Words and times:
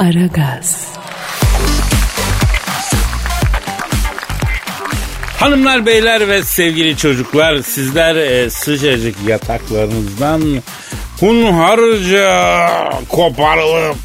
Aragaz. 0.00 0.88
Hanımlar, 5.38 5.86
beyler 5.86 6.28
ve 6.28 6.42
sevgili 6.42 6.96
çocuklar 6.96 7.62
sizler 7.62 8.16
e, 8.16 8.50
sıcacık 8.50 9.16
yataklarınızdan 9.26 10.42
hunharca 11.20 12.92
koparılıp 13.08 13.96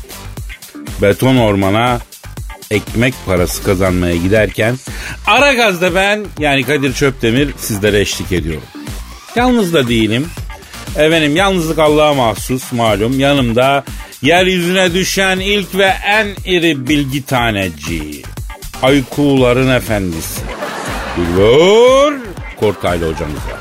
beton 1.01 1.37
ormana 1.37 1.99
ekmek 2.71 3.13
parası 3.25 3.63
kazanmaya 3.63 4.15
giderken 4.15 4.75
Aragaz'da 5.27 5.95
ben 5.95 6.25
yani 6.39 6.63
Kadir 6.63 6.93
Çöptemir 6.93 7.53
sizlere 7.57 7.99
eşlik 7.99 8.31
ediyorum. 8.31 8.67
Yalnız 9.35 9.73
da 9.73 9.87
değilim. 9.87 10.27
Efendim 10.95 11.35
yalnızlık 11.35 11.79
Allah'a 11.79 12.13
mahsus 12.13 12.71
malum. 12.71 13.19
Yanımda 13.19 13.83
yeryüzüne 14.25 14.93
düşen 14.93 15.39
ilk 15.39 15.75
ve 15.75 15.93
en 16.05 16.27
iri 16.45 16.87
bilgi 16.87 17.25
taneci. 17.25 18.21
Aykuların 18.83 19.69
efendisi. 19.75 20.41
Bilgur 21.17 22.13
Kortaylı 22.59 23.13
hocamız 23.13 23.35
var. 23.35 23.59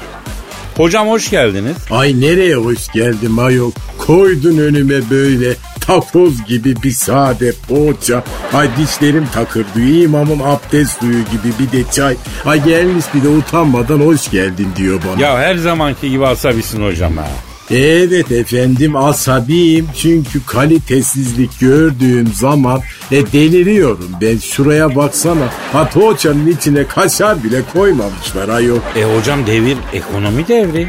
Hocam 0.77 1.09
hoş 1.09 1.31
geldiniz. 1.31 1.77
Ay 1.91 2.21
nereye 2.21 2.55
hoş 2.55 2.89
geldin 2.89 3.37
ayol? 3.37 3.71
Koydun 3.99 4.59
önüme 4.59 5.11
böyle 5.11 5.55
takoz 5.81 6.45
gibi 6.45 6.83
bir 6.83 6.91
sade 6.91 7.53
poğaça. 7.69 8.25
Ay 8.53 8.69
dişlerim 8.79 9.27
takırdı. 9.35 9.81
İmamın 9.81 10.41
abdest 10.45 11.01
suyu 11.01 11.13
gibi 11.19 11.53
bir 11.59 11.79
de 11.79 11.91
çay. 11.91 12.17
Ay 12.45 12.65
gelmiş 12.65 13.05
bir 13.15 13.23
de 13.23 13.29
utanmadan 13.29 14.01
hoş 14.01 14.31
geldin 14.31 14.69
diyor 14.77 15.01
bana. 15.09 15.23
Ya 15.23 15.39
her 15.39 15.57
zamanki 15.57 16.11
gibi 16.11 16.27
asabisin 16.27 16.85
hocam 16.87 17.17
ha. 17.17 17.29
Evet 17.77 18.33
efendim 18.33 18.97
asabiyim 18.97 19.89
çünkü 19.99 20.47
kalitesizlik 20.47 21.61
gördüğüm 21.61 22.27
zaman 22.27 22.81
e, 23.13 23.33
deliriyorum 23.33 24.11
ben 24.21 24.39
şuraya 24.39 24.97
baksana 24.97 25.49
ha 25.73 25.89
poğaçanın 25.89 26.47
içine 26.47 26.87
kaşar 26.87 27.45
bile 27.45 27.63
koymamışlar 27.73 28.49
ayol. 28.49 28.79
E 28.97 29.05
hocam 29.05 29.47
devir 29.47 29.77
ekonomi 29.93 30.49
devri. 30.49 30.89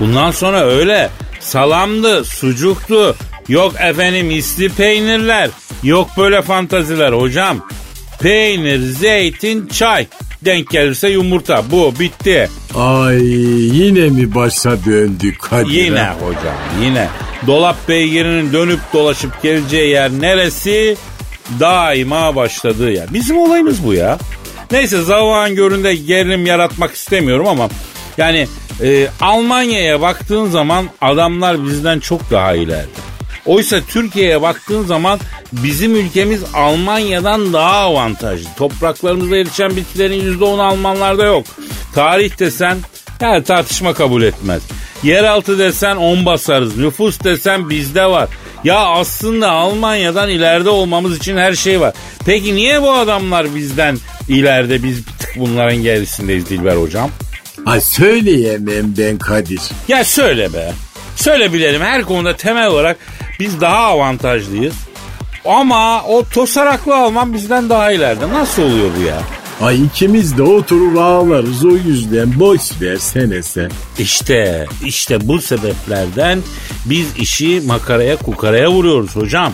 Bundan 0.00 0.30
sonra 0.30 0.64
öyle 0.64 1.10
salamdı, 1.40 2.24
sucuktu, 2.24 3.16
yok 3.48 3.74
efendim 3.80 4.30
isli 4.30 4.68
peynirler, 4.68 5.50
yok 5.82 6.08
böyle 6.16 6.42
fantaziler 6.42 7.12
hocam. 7.12 7.66
Peynir, 8.20 8.80
zeytin, 8.80 9.66
çay. 9.66 10.06
Denk 10.44 10.70
gelirse 10.70 11.08
yumurta. 11.08 11.62
Bu 11.70 11.94
bitti. 12.00 12.50
Ay 12.74 13.24
yine 13.76 14.08
mi 14.08 14.34
başa 14.34 14.84
döndük 14.84 15.40
Kadir? 15.40 15.70
Yine 15.70 16.08
hocam 16.20 16.54
yine. 16.82 17.08
Dolap 17.46 17.88
beygirinin 17.88 18.52
dönüp 18.52 18.80
dolaşıp 18.92 19.42
geleceği 19.42 19.90
yer 19.90 20.10
neresi? 20.10 20.96
Daima 21.60 22.36
başladığı 22.36 22.90
yer. 22.90 23.14
Bizim 23.14 23.38
olayımız 23.38 23.84
bu 23.84 23.94
ya. 23.94 24.18
Neyse 24.72 25.02
zavağın 25.02 25.54
göründe 25.54 25.94
gerilim 25.94 26.46
yaratmak 26.46 26.94
istemiyorum 26.94 27.46
ama 27.46 27.68
yani 28.18 28.48
e, 28.82 29.08
Almanya'ya 29.20 30.00
baktığın 30.00 30.46
zaman 30.46 30.88
adamlar 31.00 31.64
bizden 31.66 32.00
çok 32.00 32.30
daha 32.30 32.54
ileride. 32.54 32.88
Oysa 33.48 33.80
Türkiye'ye 33.88 34.42
baktığın 34.42 34.84
zaman 34.84 35.20
bizim 35.52 35.96
ülkemiz 35.96 36.40
Almanya'dan 36.54 37.52
daha 37.52 37.76
avantajlı. 37.76 38.48
Topraklarımızda 38.56 39.36
yetişen 39.36 39.76
bitkilerin 39.76 40.38
%10'u 40.38 40.62
Almanlarda 40.62 41.24
yok. 41.24 41.46
Tarih 41.94 42.38
desen 42.38 42.78
yani 43.20 43.44
tartışma 43.44 43.94
kabul 43.94 44.22
etmez. 44.22 44.62
Yeraltı 45.02 45.58
desen 45.58 45.96
10 45.96 46.26
basarız. 46.26 46.76
Nüfus 46.76 47.24
desen 47.24 47.70
bizde 47.70 48.06
var. 48.06 48.28
Ya 48.64 48.78
aslında 48.78 49.50
Almanya'dan 49.50 50.28
ileride 50.28 50.70
olmamız 50.70 51.16
için 51.16 51.36
her 51.36 51.54
şey 51.54 51.80
var. 51.80 51.94
Peki 52.26 52.54
niye 52.54 52.82
bu 52.82 52.92
adamlar 52.92 53.54
bizden 53.54 53.98
ileride 54.28 54.82
biz 54.82 55.06
bir 55.06 55.12
tık 55.12 55.34
bunların 55.36 55.76
gerisindeyiz 55.76 56.48
Dilber 56.50 56.76
hocam? 56.76 57.10
Ay 57.66 57.80
söyleyemem 57.80 58.94
ben 58.98 59.18
Kadir. 59.18 59.60
Ya 59.88 60.04
söyle 60.04 60.52
be. 60.52 60.72
Söyle 61.16 61.52
bilelim 61.52 61.82
her 61.82 62.02
konuda 62.02 62.36
temel 62.36 62.66
olarak 62.66 62.96
biz 63.38 63.60
daha 63.60 63.78
avantajlıyız. 63.78 64.74
Ama 65.44 66.02
o 66.02 66.24
tosaraklı 66.24 66.96
Alman 66.96 67.34
bizden 67.34 67.68
daha 67.68 67.92
ileride. 67.92 68.28
Nasıl 68.28 68.62
oluyor 68.62 68.90
bu 69.00 69.02
ya? 69.06 69.18
Ay 69.60 69.84
ikimiz 69.84 70.38
de 70.38 70.42
oturur 70.42 70.96
ağlarız 70.96 71.64
o 71.64 71.70
yüzden 71.70 72.40
boş 72.40 72.60
versene 72.80 73.42
sen. 73.42 73.70
İşte, 73.98 74.66
işte 74.84 75.28
bu 75.28 75.40
sebeplerden 75.40 76.38
biz 76.84 77.16
işi 77.16 77.62
makaraya 77.66 78.16
kukaraya 78.16 78.70
vuruyoruz 78.70 79.16
hocam. 79.16 79.52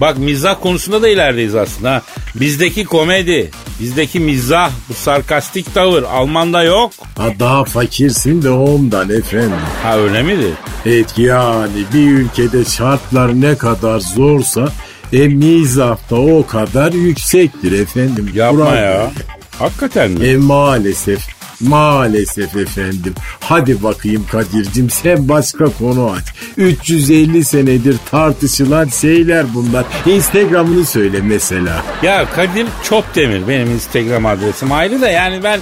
Bak 0.00 0.18
mizah 0.18 0.60
konusunda 0.60 1.02
da 1.02 1.08
ilerideyiz 1.08 1.54
aslında. 1.54 2.02
Bizdeki 2.34 2.84
komedi, 2.84 3.50
bizdeki 3.80 4.20
mizah, 4.20 4.70
bu 4.88 4.94
sarkastik 4.94 5.74
tavır 5.74 6.02
Alman'da 6.02 6.62
yok. 6.62 6.92
Ha 7.16 7.28
daha 7.38 7.64
fakirsin 7.64 8.42
de 8.42 8.50
ondan 8.50 9.10
efendim. 9.10 9.52
Ha 9.82 9.98
öyle 9.98 10.22
midir? 10.22 10.54
Evet 10.86 11.18
yani 11.18 11.84
bir 11.94 12.10
ülkede 12.10 12.64
şartlar 12.64 13.40
ne 13.40 13.58
kadar 13.58 14.00
zorsa 14.00 14.68
e 15.12 15.28
mizah 15.28 15.96
da 16.10 16.16
o 16.16 16.46
kadar 16.46 16.92
yüksektir 16.92 17.72
efendim. 17.80 18.30
Yapma 18.34 18.64
Kural 18.64 18.76
ya. 18.76 19.10
Hakikaten 19.58 20.10
mi? 20.10 20.26
E 20.26 20.36
maalesef. 20.36 21.20
Maalesef 21.60 22.56
efendim. 22.56 23.14
Hadi 23.40 23.82
bakayım 23.82 24.26
Kadir'cim 24.32 24.90
sen 24.90 25.28
başka 25.28 25.64
konu 25.64 26.10
aç. 26.10 26.24
350 26.56 27.44
senedir 27.44 27.96
tartışılan 28.10 28.88
şeyler 28.88 29.46
bunlar. 29.54 29.84
Instagram'ını 30.06 30.86
söyle 30.86 31.20
mesela. 31.22 31.82
Ya 32.02 32.30
Kadir 32.30 32.66
Çopdemir 32.82 33.48
benim 33.48 33.70
Instagram 33.70 34.26
adresim 34.26 34.72
ayrı 34.72 35.00
da 35.00 35.08
yani 35.08 35.42
ben 35.42 35.60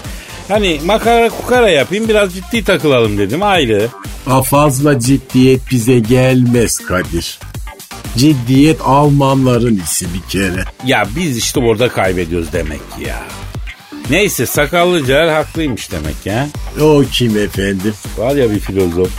hani 0.48 0.80
makara 0.84 1.28
kukara 1.28 1.70
yapayım 1.70 2.08
biraz 2.08 2.34
ciddi 2.34 2.64
takılalım 2.64 3.18
dedim 3.18 3.42
ayrı. 3.42 3.88
Ha 4.24 4.42
fazla 4.42 4.98
ciddiyet 5.00 5.60
bize 5.70 5.98
gelmez 5.98 6.78
Kadir. 6.78 7.38
Ciddiyet 8.16 8.80
Almanların 8.84 9.82
işi 9.84 10.06
bir 10.14 10.30
kere. 10.30 10.64
Ya 10.86 11.06
biz 11.16 11.36
işte 11.38 11.60
orada 11.60 11.88
kaybediyoruz 11.88 12.52
demek 12.52 12.80
ki 12.96 13.08
ya. 13.08 13.22
Neyse 14.10 14.46
sakallıcalar 14.46 15.30
haklıymış 15.34 15.92
demek 15.92 16.16
ya. 16.24 16.48
O 16.80 17.02
kim 17.12 17.38
efendim? 17.38 17.94
Var 18.18 18.36
ya 18.36 18.50
bir 18.50 18.60
filozof. 18.60 19.10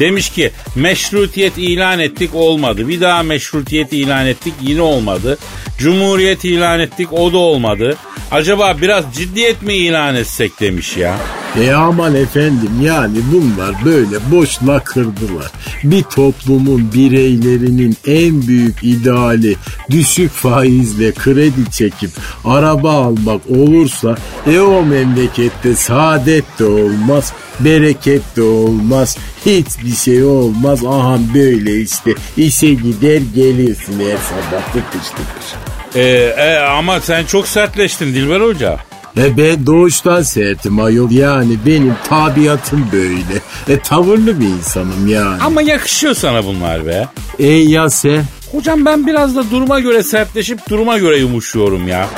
Demiş 0.00 0.30
ki 0.30 0.50
meşrutiyet 0.76 1.58
ilan 1.58 2.00
ettik 2.00 2.34
olmadı. 2.34 2.88
Bir 2.88 3.00
daha 3.00 3.22
meşrutiyet 3.22 3.92
ilan 3.92 4.26
ettik 4.26 4.54
yine 4.62 4.80
olmadı. 4.82 5.38
Cumhuriyet 5.78 6.44
ilan 6.44 6.80
ettik 6.80 7.12
o 7.12 7.32
da 7.32 7.38
olmadı. 7.38 7.96
Acaba 8.30 8.76
biraz 8.80 9.04
ciddiyet 9.14 9.62
mi 9.62 9.74
ilan 9.74 10.16
etsek 10.16 10.60
demiş 10.60 10.96
ya. 10.96 11.18
E 11.60 11.72
aman 11.72 12.14
efendim 12.14 12.70
yani 12.82 13.16
bunlar 13.32 13.74
böyle 13.84 14.16
boş 14.30 14.62
lakırdılar. 14.62 15.50
Bir 15.84 16.02
toplumun 16.02 16.92
bireylerinin 16.92 17.96
en 18.06 18.46
büyük 18.46 18.84
ideali 18.84 19.56
düşük 19.90 20.30
faizle 20.30 21.12
kredi 21.12 21.70
çekip 21.70 22.10
araba 22.44 22.92
almak 22.92 23.40
olursa 23.50 24.16
e 24.46 24.60
o 24.60 24.84
memlekette 24.84 25.74
saadet 25.74 26.58
de 26.58 26.64
olmaz, 26.64 27.32
bereket 27.60 28.36
de 28.36 28.42
olmaz, 28.42 29.16
hiçbir 29.46 29.94
şey 29.94 30.24
olmaz. 30.24 30.84
Aha 30.84 31.18
böyle 31.34 31.80
işte 31.80 32.14
işe 32.36 32.74
gider 32.74 33.22
gelirsin 33.34 34.00
her 34.00 34.16
sabah 34.16 34.72
tıkış 34.72 35.08
tıkış. 35.08 35.54
Ee, 35.94 36.00
e, 36.38 36.56
ama 36.56 37.00
sen 37.00 37.24
çok 37.24 37.48
sertleştin 37.48 38.14
Dilber 38.14 38.40
Hoca. 38.40 38.93
E 39.16 39.36
ben 39.36 39.66
doğuştan 39.66 40.22
sertim 40.22 40.80
ayol 40.80 41.10
yani 41.10 41.58
benim 41.66 41.94
tabiatım 42.08 42.88
böyle. 42.92 43.40
E 43.68 43.78
tavırlı 43.80 44.40
bir 44.40 44.46
insanım 44.46 45.08
yani. 45.08 45.42
Ama 45.42 45.62
yakışıyor 45.62 46.14
sana 46.14 46.44
bunlar 46.44 46.86
be. 46.86 47.08
E 47.38 47.46
ya 47.46 47.90
sen? 47.90 48.24
Hocam 48.52 48.84
ben 48.84 49.06
biraz 49.06 49.36
da 49.36 49.50
duruma 49.50 49.80
göre 49.80 50.02
sertleşip 50.02 50.68
duruma 50.70 50.98
göre 50.98 51.18
yumuşuyorum 51.18 51.88
ya. 51.88 52.08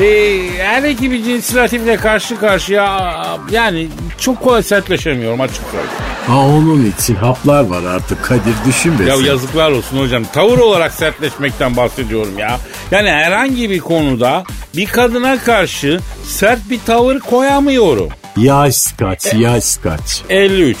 Ee, 0.00 0.38
her 0.58 0.82
iki 0.82 1.10
bir 1.10 1.24
cinsilatifle 1.24 1.96
karşı 1.96 2.40
karşıya 2.40 3.26
yani 3.50 3.88
çok 4.20 4.40
kolay 4.40 4.62
sertleşemiyorum 4.62 5.40
açık 5.40 5.62
söyleyeyim. 5.64 5.90
Ha 6.26 6.38
onun 6.38 6.92
için 6.98 7.14
haplar 7.14 7.64
var 7.66 7.82
artık 7.84 8.24
Kadir 8.24 8.54
düşünme 8.66 9.04
Ya 9.04 9.16
yazıklar 9.26 9.70
olsun 9.70 9.98
hocam. 9.98 10.24
Tavır 10.32 10.58
olarak 10.58 10.92
sertleşmekten 10.92 11.76
bahsediyorum 11.76 12.38
ya. 12.38 12.58
Yani 12.90 13.10
herhangi 13.10 13.70
bir 13.70 13.80
konuda 13.80 14.44
bir 14.76 14.86
kadına 14.86 15.38
karşı 15.38 16.00
sert 16.24 16.70
bir 16.70 16.80
tavır 16.86 17.18
koyamıyorum. 17.20 18.08
Yaş 18.36 18.86
kaç 18.98 19.34
yaş 19.34 19.76
kaç. 19.76 20.22
53. 20.28 20.76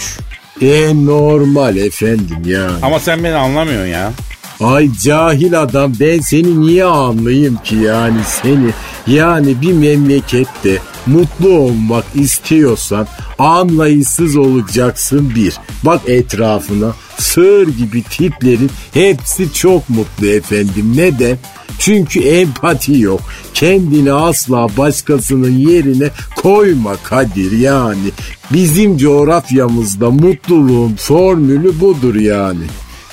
E 0.62 1.06
normal 1.06 1.76
efendim 1.76 2.42
yani. 2.44 2.78
Ama 2.82 2.98
sen 3.00 3.24
beni 3.24 3.34
anlamıyorsun 3.34 3.86
ya. 3.86 4.12
Ay 4.60 4.88
cahil 5.02 5.60
adam 5.62 5.92
ben 6.00 6.18
seni 6.20 6.60
niye 6.60 6.84
anlayayım 6.84 7.56
ki 7.64 7.76
yani 7.76 8.18
seni. 8.26 8.70
Yani 9.06 9.60
bir 9.60 9.72
memlekette 9.72 10.78
mutlu 11.06 11.48
olmak 11.48 12.04
istiyorsan 12.14 13.06
anlayışsız 13.38 14.36
olacaksın 14.36 15.32
bir. 15.34 15.54
Bak 15.82 16.00
etrafına 16.06 16.92
sığır 17.18 17.68
gibi 17.68 18.02
tiplerin 18.02 18.70
hepsi 18.94 19.52
çok 19.52 19.88
mutlu 19.88 20.26
efendim. 20.26 20.92
Neden? 20.96 21.38
Çünkü 21.78 22.20
empati 22.20 23.00
yok. 23.00 23.20
Kendini 23.54 24.12
asla 24.12 24.68
başkasının 24.76 25.52
yerine 25.52 26.10
koyma 26.36 26.96
Kadir 26.96 27.58
yani. 27.58 28.10
Bizim 28.52 28.98
coğrafyamızda 28.98 30.10
mutluluğun 30.10 30.94
formülü 30.96 31.80
budur 31.80 32.14
yani. 32.14 32.64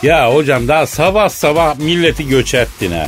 Ya 0.03 0.35
hocam 0.35 0.67
daha 0.67 0.87
sabah 0.87 1.29
sabah 1.29 1.79
milleti 1.79 2.27
göç 2.27 2.53
ettin 2.53 2.91
ha. 2.91 3.07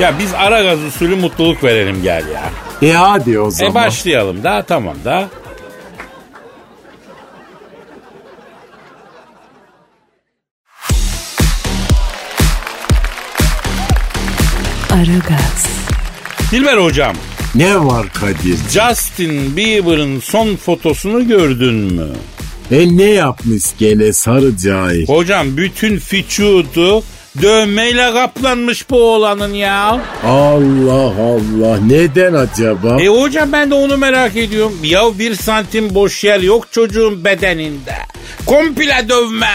Ya 0.00 0.18
biz 0.18 0.34
ara 0.34 0.62
gaz 0.62 0.82
usulü 0.82 1.16
mutluluk 1.16 1.64
verelim 1.64 2.02
gel 2.02 2.24
ya. 2.28 2.50
E 2.82 2.92
hadi 2.92 3.38
o 3.38 3.50
zaman. 3.50 3.72
E 3.72 3.74
başlayalım 3.74 4.42
da 4.44 4.62
tamam 4.62 4.96
da. 5.04 5.28
Aragaz, 14.90 15.66
Dilber 16.52 16.76
hocam 16.76 17.16
Ne 17.54 17.84
var 17.84 18.06
Kadir? 18.12 18.58
Justin 18.70 19.56
Bieber'ın 19.56 20.20
son 20.20 20.56
fotosunu 20.56 21.28
gördün 21.28 21.74
mü? 21.74 22.08
E 22.70 22.96
ne 22.96 23.04
yapmış 23.04 23.62
gene 23.78 24.12
sarı 24.12 24.56
cahil? 24.56 25.06
Hocam 25.06 25.56
bütün 25.56 26.02
vücudu 26.12 27.02
dövmeyle 27.42 28.12
kaplanmış 28.12 28.90
bu 28.90 29.02
oğlanın 29.14 29.54
ya. 29.54 30.00
Allah 30.26 31.12
Allah 31.20 31.78
neden 31.86 32.34
acaba? 32.34 33.02
E 33.02 33.08
hocam 33.08 33.52
ben 33.52 33.70
de 33.70 33.74
onu 33.74 33.96
merak 33.96 34.36
ediyorum. 34.36 34.72
Ya 34.82 35.02
bir 35.18 35.34
santim 35.34 35.94
boş 35.94 36.24
yer 36.24 36.40
yok 36.40 36.72
çocuğun 36.72 37.24
bedeninde. 37.24 37.94
Komple 38.46 39.06
dövme. 39.08 39.46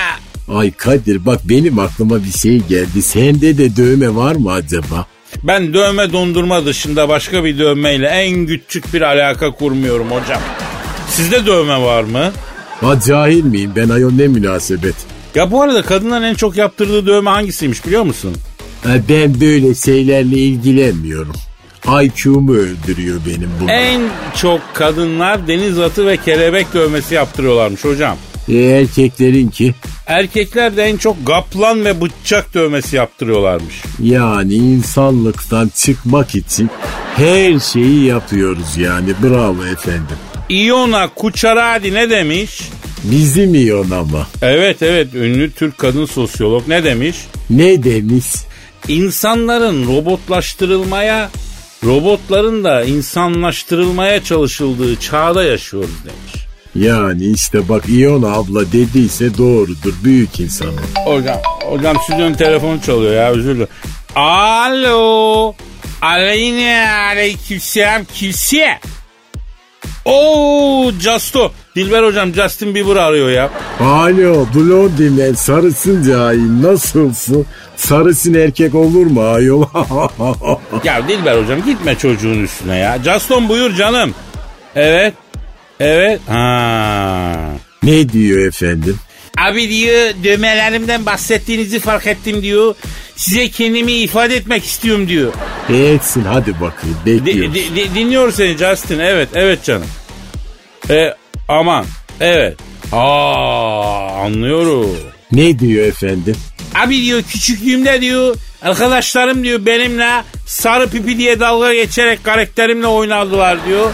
Ay 0.56 0.71
Kadir 0.71 1.25
bak 1.25 1.39
benim 1.44 1.79
aklıma 1.79 2.24
bir 2.24 2.31
şey 2.31 2.59
geldi. 2.59 3.01
Sende 3.01 3.57
de 3.57 3.75
dövme 3.77 4.15
var 4.15 4.35
mı 4.35 4.51
acaba? 4.51 5.06
Ben 5.44 5.74
dövme 5.74 6.13
dondurma 6.13 6.65
dışında 6.65 7.09
başka 7.09 7.44
bir 7.44 7.59
dövmeyle 7.59 8.07
en 8.07 8.45
küçük 8.47 8.94
bir 8.94 9.01
alaka 9.01 9.51
kurmuyorum 9.51 10.07
hocam. 10.12 10.41
Sizde 11.09 11.45
dövme 11.45 11.81
var 11.81 12.03
mı? 12.03 12.31
Ha 12.81 13.00
cahil 13.07 13.44
miyim 13.44 13.71
ben 13.75 13.89
ayol 13.89 14.12
ne 14.12 14.27
münasebet. 14.27 14.95
Ya 15.38 15.51
bu 15.51 15.62
arada 15.62 15.81
kadınların 15.81 16.24
en 16.24 16.34
çok 16.34 16.57
yaptırdığı 16.57 17.06
dövme 17.06 17.30
hangisiymiş 17.30 17.86
biliyor 17.86 18.04
musun? 18.04 18.36
Ha, 18.84 18.89
ben 19.10 19.42
böyle 19.42 19.75
şeylerle 19.75 20.36
ilgilenmiyorum. 20.36 21.34
IQ'mu 22.01 22.54
öldürüyor 22.54 23.19
benim 23.28 23.50
bu. 23.62 23.69
En 23.69 24.01
çok 24.36 24.62
kadınlar 24.74 25.48
deniz 25.48 25.80
atı 25.80 26.07
ve 26.07 26.18
kelebek 26.18 26.74
dövmesi 26.74 27.16
yaptırıyorlarmış 27.16 27.86
hocam. 27.86 28.18
E, 28.50 28.57
erkeklerinki 28.57 29.74
Erkekler 30.07 30.78
de 30.78 30.84
en 30.84 30.98
çok 30.98 31.28
kaplan 31.28 31.86
ve 31.86 32.01
bıçak 32.01 32.54
dövmesi 32.54 32.95
yaptırıyorlarmış. 32.95 33.84
yani 34.00 34.54
insanlıktan 34.54 35.72
çıkmak 35.75 36.36
için 36.36 36.69
her 37.16 37.60
şeyi 37.60 38.04
yapıyoruz 38.04 38.78
yani 38.78 39.10
bravo 39.24 39.66
efendim. 39.66 40.18
Iona 40.50 41.07
Kucharadi 41.07 41.94
ne 41.94 42.10
demiş? 42.10 42.62
Bizim 43.04 43.56
iyon 43.56 43.92
ama. 43.92 44.28
Evet 44.42 44.82
evet 44.82 45.16
ünlü 45.16 45.52
Türk 45.52 45.78
kadın 45.78 46.06
sosyolog 46.06 46.68
ne 46.68 46.84
demiş? 46.84 47.18
Ne 47.50 47.84
demiş? 47.84 48.26
İnsanların 48.88 49.88
robotlaştırılmaya, 49.88 51.30
robotların 51.84 52.64
da 52.64 52.84
insanlaştırılmaya 52.84 54.24
çalışıldığı 54.24 55.00
çağda 55.00 55.44
yaşıyoruz 55.44 55.96
demiş. 56.04 56.48
Yani 56.76 57.26
işte 57.26 57.70
bak 57.70 57.84
İyon 57.90 58.24
abla 58.24 58.72
dediyse 58.72 59.38
doğrudur 59.38 59.94
büyük 60.04 60.40
insan. 60.40 60.72
Hocam, 61.06 61.38
hocam 61.64 61.98
stüdyonun 62.04 62.34
telefonu 62.34 62.82
çalıyor 62.86 63.14
ya 63.14 63.30
özür 63.30 63.56
dilerim. 63.56 63.68
Alo. 64.16 65.54
Aleyne 66.02 66.90
aleykümselam 66.90 68.02
kimse. 68.14 68.80
Oo 70.07 70.92
Justo. 71.00 71.51
Dilber 71.75 72.04
hocam 72.04 72.33
Justin 72.33 72.75
Bieber 72.75 72.95
arıyor 72.95 73.30
ya. 73.30 73.50
Alo 73.80 74.48
Blondie 74.56 75.33
sarısın 75.36 76.04
cahil 76.04 76.62
nasılsın? 76.63 77.45
Sarısın 77.75 78.33
erkek 78.33 78.75
olur 78.75 79.06
mu 79.06 79.21
ayol? 79.30 79.63
Ya 80.83 81.07
Dilber 81.07 81.44
hocam 81.44 81.63
gitme 81.65 81.95
çocuğun 81.95 82.44
üstüne 82.44 82.77
ya. 82.77 82.98
Justin 83.04 83.50
buyur 83.50 83.75
canım. 83.75 84.13
Evet. 84.75 85.13
Evet. 85.80 86.21
Ha. 86.27 87.36
ne 87.83 88.10
diyor 88.10 88.48
efendim? 88.48 89.00
Abi 89.38 89.69
diyor 89.69 90.10
dövmelerimden 90.24 91.06
bahsettiğinizi 91.06 91.80
fark 91.80 92.07
ettim 92.07 92.42
diyor. 92.42 92.75
Size 93.18 93.50
kendimi 93.50 93.92
ifade 93.92 94.36
etmek 94.36 94.66
istiyorum 94.66 95.08
diyor. 95.08 95.34
Etsin 95.69 96.24
hadi 96.24 96.54
bakayım 96.62 96.98
bekliyorum. 97.06 97.54
di- 97.54 97.75
di- 97.75 97.96
dinliyor 97.96 98.31
seni 98.31 98.58
Justin. 98.58 99.00
Evet, 99.00 99.30
evet 99.34 99.64
canım. 99.64 99.88
E, 100.90 101.14
aman. 101.48 101.86
Evet. 102.19 102.58
Aa, 102.92 104.24
anlıyorum. 104.25 104.98
Ne 105.31 105.60
diyor 105.60 105.86
efendim? 105.88 106.36
Abi 106.75 107.02
diyor 107.02 107.22
küçüklüğümde 107.24 108.02
diyor 108.02 108.36
arkadaşlarım 108.62 109.44
diyor 109.44 109.66
benimle 109.66 110.10
sarı 110.46 110.90
pipi 110.90 111.18
diye 111.18 111.40
dalga 111.40 111.74
geçerek 111.74 112.24
karakterimle 112.24 112.88
oynadılar 112.88 113.66
diyor. 113.66 113.92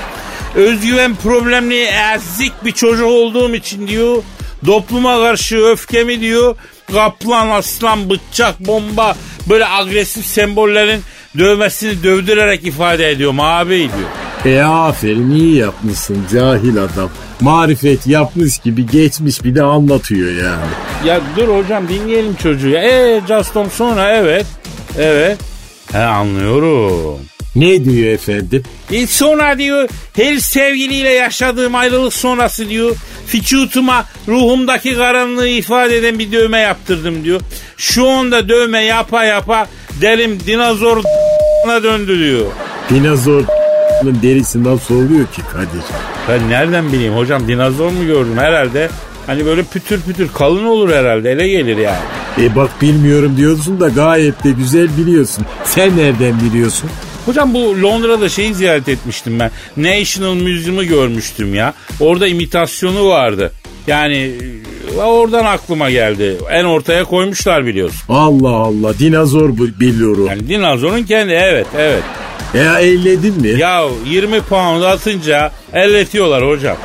Özgüven 0.56 1.16
problemli 1.16 1.90
ezik 2.16 2.54
bir 2.66 2.72
çocuk 2.72 3.06
olduğum 3.08 3.56
için 3.56 3.88
diyor 3.88 4.24
topluma 4.66 5.18
karşı 5.18 5.58
öfkemi 5.58 6.20
diyor 6.20 6.56
kaplan, 6.94 7.50
aslan, 7.50 8.10
bıçak, 8.10 8.60
bomba 8.60 9.16
böyle 9.50 9.68
agresif 9.68 10.26
sembollerin 10.26 11.02
dövmesini 11.38 12.04
dövdürerek 12.04 12.68
ifade 12.68 13.10
ediyorum 13.10 13.40
abi 13.40 13.78
diyor. 13.78 14.56
E 14.58 14.64
aferin 14.64 15.32
iyi 15.32 15.56
yapmışsın 15.56 16.18
cahil 16.34 16.78
adam. 16.78 17.10
Marifet 17.42 18.08
yapmış 18.08 18.58
gibi 18.60 18.88
geçmiş 18.88 19.44
bir 19.44 19.56
de 19.56 19.64
anlatıyor 19.64 20.32
yani. 20.32 20.72
Ya 21.06 21.22
dur 21.38 21.48
hocam 21.48 21.88
dinleyelim 21.88 22.36
çocuğu. 22.36 22.76
E 22.76 23.22
Justin 23.28 23.70
sonra 23.70 24.10
evet. 24.12 24.46
Evet. 24.98 25.38
He 25.92 26.00
anlıyorum. 26.00 27.20
Ne 27.56 27.86
diyor 27.86 28.14
efendim? 28.14 28.64
E 28.92 29.08
sonra 29.08 29.58
diyor 29.58 29.90
her 30.16 30.38
sevgiliyle 30.38 31.10
yaşadığım 31.10 31.76
ayrılık 31.76 32.14
sonrası 32.14 32.70
diyor 32.70 32.96
vücutuma 33.34 34.06
ruhumdaki 34.28 34.96
karanlığı 34.96 35.48
ifade 35.48 35.98
eden 35.98 36.20
bir 36.20 36.32
dövme 36.32 36.60
yaptırdım 36.60 37.24
diyor. 37.24 37.42
Şu 37.78 38.10
anda 38.10 38.50
dövme 38.50 38.84
yapa 38.84 39.24
yapa 39.24 39.68
derim 40.02 40.40
dinozor 40.48 41.04
döndü 41.84 42.20
diyor. 42.20 42.46
Dinozor 42.90 43.44
derisi 44.04 44.64
nasıl 44.64 44.96
oluyor 44.96 45.28
ki 45.28 45.42
Kadir? 45.54 45.84
Ben 46.30 46.50
nereden 46.50 46.94
bileyim 46.94 47.14
hocam 47.14 47.48
dinozor 47.48 47.90
mu 47.90 48.06
gördüm 48.06 48.38
herhalde. 48.38 48.90
Hani 49.28 49.46
böyle 49.46 49.64
pütür 49.64 50.02
pütür 50.02 50.30
kalın 50.34 50.66
olur 50.66 50.90
herhalde 50.90 51.32
ele 51.32 51.48
gelir 51.48 51.78
yani. 51.78 52.04
E 52.42 52.56
bak 52.56 52.82
bilmiyorum 52.82 53.38
diyorsun 53.38 53.80
da 53.80 53.90
gayet 53.90 54.44
de 54.44 54.52
güzel 54.52 54.88
biliyorsun. 54.98 55.46
Sen 55.64 55.98
nereden 55.98 56.42
biliyorsun? 56.42 56.90
Hocam 57.26 57.54
bu 57.54 57.82
Londra'da 57.82 58.30
şeyi 58.30 58.54
ziyaret 58.54 58.90
etmiştim 58.90 59.40
ben. 59.40 59.52
National 59.78 60.34
Museum'u 60.34 60.84
görmüştüm 60.86 61.56
ya. 61.56 61.74
Orada 62.00 62.28
imitasyonu 62.28 63.08
vardı. 63.10 63.52
Yani 63.88 64.32
e, 64.98 65.02
oradan 65.02 65.46
aklıma 65.46 65.90
geldi. 65.90 66.38
En 66.52 66.64
ortaya 66.64 67.04
koymuşlar 67.04 67.66
biliyorsun. 67.66 68.02
Allah 68.10 68.56
Allah 68.56 69.00
dinozor 69.00 69.58
bu 69.58 69.68
biliyorum. 69.80 70.28
Yani 70.28 70.48
dinozorun 70.48 71.04
kendi 71.04 71.34
evet 71.34 71.68
evet. 71.78 72.04
Ya 72.54 72.80
elledin 72.80 73.42
mi? 73.42 73.48
Ya 73.48 73.84
20 74.06 74.42
pound 74.42 74.84
atınca 74.84 75.52
elletiyorlar 75.74 76.48
hocam. 76.48 76.78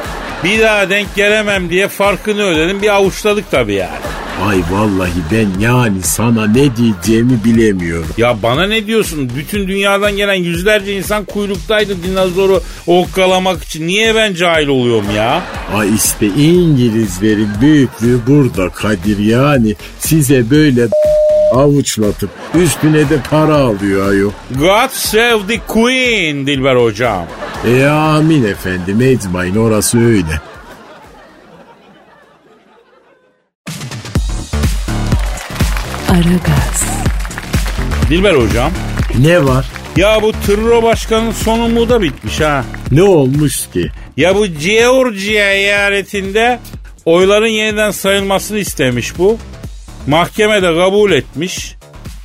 Bir 0.44 0.60
daha 0.60 0.90
denk 0.90 1.14
gelemem 1.16 1.70
diye 1.70 1.88
farkını 1.88 2.42
ödedim 2.42 2.82
bir 2.82 2.94
avuçladık 2.94 3.50
tabii 3.50 3.74
yani. 3.74 3.98
Ay 4.46 4.62
vallahi 4.70 5.10
ben 5.32 5.60
yani 5.60 6.02
sana 6.02 6.46
ne 6.46 6.76
diyeceğimi 6.76 7.44
bilemiyorum. 7.44 8.08
Ya 8.16 8.36
bana 8.42 8.66
ne 8.66 8.86
diyorsun? 8.86 9.30
Bütün 9.36 9.68
dünyadan 9.68 10.16
gelen 10.16 10.34
yüzlerce 10.34 10.96
insan 10.96 11.24
kuyruktaydı 11.24 12.02
dinozoru 12.02 12.62
okkalamak 12.86 13.64
için. 13.64 13.86
Niye 13.86 14.14
ben 14.14 14.34
cahil 14.34 14.68
oluyorum 14.68 15.04
ya? 15.16 15.42
Ay 15.74 15.94
işte 15.94 16.26
İngilizlerin 16.26 17.48
büyüklüğü 17.60 18.18
burada 18.26 18.68
Kadir 18.68 19.18
yani 19.18 19.74
size 19.98 20.50
böyle 20.50 20.88
avuçlatıp 21.54 22.30
üstüne 22.54 23.10
de 23.10 23.18
para 23.30 23.54
alıyor 23.54 24.10
ayol. 24.10 24.30
God 24.58 24.90
save 24.92 25.46
the 25.48 25.58
Queen 25.66 26.46
Dilber 26.46 26.76
hocam. 26.76 27.26
E 27.66 27.84
amin 27.86 28.44
efendim 28.44 29.02
ecmain 29.02 29.56
orası 29.56 30.06
öyle. 30.06 30.40
Aragaz, 36.08 36.84
Dilber 38.10 38.34
hocam. 38.34 38.72
Ne 39.18 39.44
var? 39.44 39.66
Ya 39.96 40.22
bu 40.22 40.32
Tırro 40.46 40.82
Başkan'ın 40.82 41.32
son 41.32 41.58
umudu 41.58 41.88
da 41.88 42.02
bitmiş 42.02 42.40
ha. 42.40 42.64
Ne 42.90 43.02
olmuş 43.02 43.66
ki? 43.72 43.90
Ya 44.16 44.34
bu 44.36 44.46
Georgia 44.46 45.50
eyaletinde 45.52 46.58
oyların 47.04 47.46
yeniden 47.46 47.90
sayılmasını 47.90 48.58
istemiş 48.58 49.18
bu. 49.18 49.38
Mahkemede 50.06 50.74
kabul 50.74 51.12
etmiş. 51.12 51.74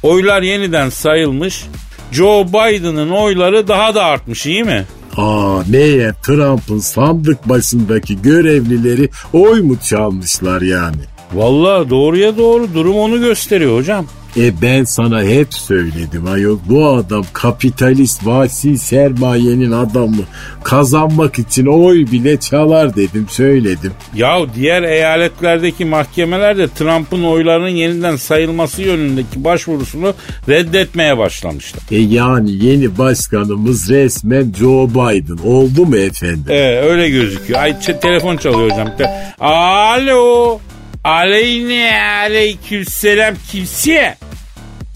Oylar 0.04 0.42
yeniden 0.42 0.90
sayılmış. 0.90 1.64
Joe 2.12 2.48
Biden'ın 2.48 3.10
oyları 3.10 3.68
daha 3.68 3.96
da 3.96 4.04
artmış 4.06 4.46
iyi 4.46 4.64
mi? 4.64 4.86
Aa 5.18 5.64
neye 5.70 6.12
Trump'ın 6.26 6.80
sandık 6.80 7.50
başındaki 7.50 8.22
görevlileri 8.22 9.10
oy 9.34 9.62
mu 9.62 9.78
çalmışlar 9.84 10.62
yani? 10.62 11.13
Vallahi 11.36 11.90
doğruya 11.90 12.38
doğru 12.38 12.74
durum 12.74 12.96
onu 12.96 13.20
gösteriyor 13.20 13.78
hocam. 13.78 14.06
E 14.38 14.62
ben 14.62 14.84
sana 14.84 15.24
hep 15.24 15.54
söyledim 15.54 16.28
ayol 16.32 16.58
bu 16.70 16.88
adam 16.88 17.26
kapitalist 17.34 18.26
vasi 18.26 18.78
sermayenin 18.78 19.72
adamı 19.72 20.24
kazanmak 20.64 21.40
için 21.40 21.66
oy 21.66 22.12
bile 22.12 22.40
çalar 22.40 22.96
dedim 22.96 23.26
söyledim. 23.30 23.92
Ya 24.16 24.38
diğer 24.56 24.84
eyaletlerdeki 24.84 25.86
mahkemeler 25.86 26.58
de 26.58 26.68
Trump'ın 26.68 27.24
oylarının 27.24 27.68
yeniden 27.68 28.16
sayılması 28.16 28.82
yönündeki 28.82 29.44
başvurusunu 29.44 30.14
reddetmeye 30.50 31.18
başlamışlar. 31.18 31.82
E 31.92 31.98
yani 32.00 32.52
yeni 32.66 32.98
başkanımız 32.98 33.90
resmen 33.90 34.54
Joe 34.60 34.90
Biden 34.90 35.48
oldu 35.48 35.86
mu 35.86 35.98
efendim? 35.98 36.46
Ee, 36.50 36.80
öyle 36.80 37.10
gözüküyor. 37.10 37.60
Ay 37.60 37.80
telefon 38.02 38.38
çalıyor 38.38 38.72
hocam. 38.72 38.98
Te- 38.98 39.36
Alo. 39.40 40.60
Aleyne 41.04 42.02
aleykümselam 42.02 43.36
kimse. 43.52 44.16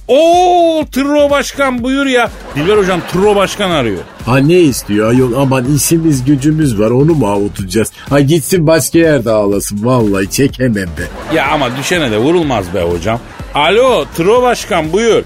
Oo 0.08 0.86
Tırro 0.92 1.30
Başkan 1.30 1.84
buyur 1.84 2.06
ya. 2.06 2.32
Dilber 2.56 2.78
hocam 2.78 3.02
Tırro 3.12 3.36
Başkan 3.36 3.72
arıyor. 3.72 4.00
Ha 4.26 4.38
ne 4.38 4.60
istiyor 4.60 5.10
ayol 5.10 5.34
aman 5.34 5.76
işimiz 5.76 6.26
gücümüz 6.26 6.80
var 6.80 6.90
onu 6.90 7.14
mu 7.16 7.28
avutacağız? 7.28 7.92
Ha 8.10 8.20
gitsin 8.20 8.68
başka 8.68 9.00
yerde 9.00 9.32
ağlasın 9.32 9.86
vallahi 9.86 10.32
çekemem 10.32 10.88
be. 10.88 11.36
Ya 11.36 11.48
ama 11.48 11.78
düşene 11.78 12.12
de 12.12 12.18
vurulmaz 12.18 12.74
be 12.74 12.82
hocam. 12.82 13.20
Alo 13.54 14.06
Tırro 14.16 14.42
Başkan 14.42 14.94
buyur. 14.94 15.24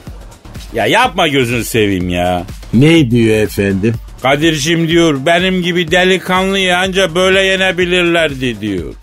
Ya 0.74 0.86
yapma 0.86 1.28
gözünü 1.28 1.64
seveyim 1.64 2.10
ya. 2.10 2.44
Ne 2.74 3.12
diyor 3.12 3.38
efendim? 3.38 3.94
Kadir'cim 4.22 4.88
diyor 4.88 5.26
benim 5.26 5.62
gibi 5.62 5.92
delikanlıyı 5.92 6.78
anca 6.78 7.16
böyle 7.16 7.42
yenebilirlerdi 7.42 8.62
diyor. 8.62 8.94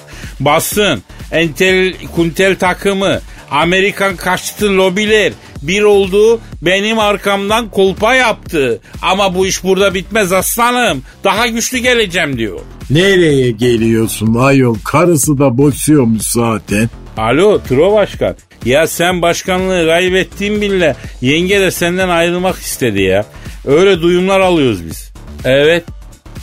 Basın, 0.41 1.03
entel, 1.33 1.95
kuntel 2.15 2.57
takımı, 2.57 3.21
Amerikan 3.51 4.17
kaçtı 4.17 4.77
lobiler 4.77 5.33
bir 5.63 5.83
oldu 5.83 6.41
benim 6.63 6.99
arkamdan 6.99 7.71
kolpa 7.71 8.15
yaptı. 8.15 8.81
Ama 9.03 9.35
bu 9.35 9.47
iş 9.47 9.65
burada 9.65 9.95
bitmez 9.95 10.33
aslanım. 10.33 11.03
Daha 11.25 11.47
güçlü 11.47 11.79
geleceğim 11.79 12.39
diyor. 12.39 12.61
Nereye 12.91 13.51
geliyorsun 13.51 14.35
ayol? 14.35 14.77
Karısı 14.85 15.39
da 15.39 15.59
boşuyormuş 15.59 16.23
zaten. 16.23 16.91
Alo 17.17 17.61
Tro 17.69 17.95
Başkan. 17.95 18.37
Ya 18.65 18.87
sen 18.87 19.23
başkanlığı 19.23 19.87
kaybettiğin 19.87 20.61
bile 20.61 20.97
yenge 21.21 21.61
de 21.61 21.71
senden 21.71 22.09
ayrılmak 22.09 22.57
istedi 22.59 23.03
ya. 23.03 23.27
Öyle 23.67 24.03
duyumlar 24.03 24.41
alıyoruz 24.41 24.87
biz. 24.87 25.13
Evet. 25.45 25.85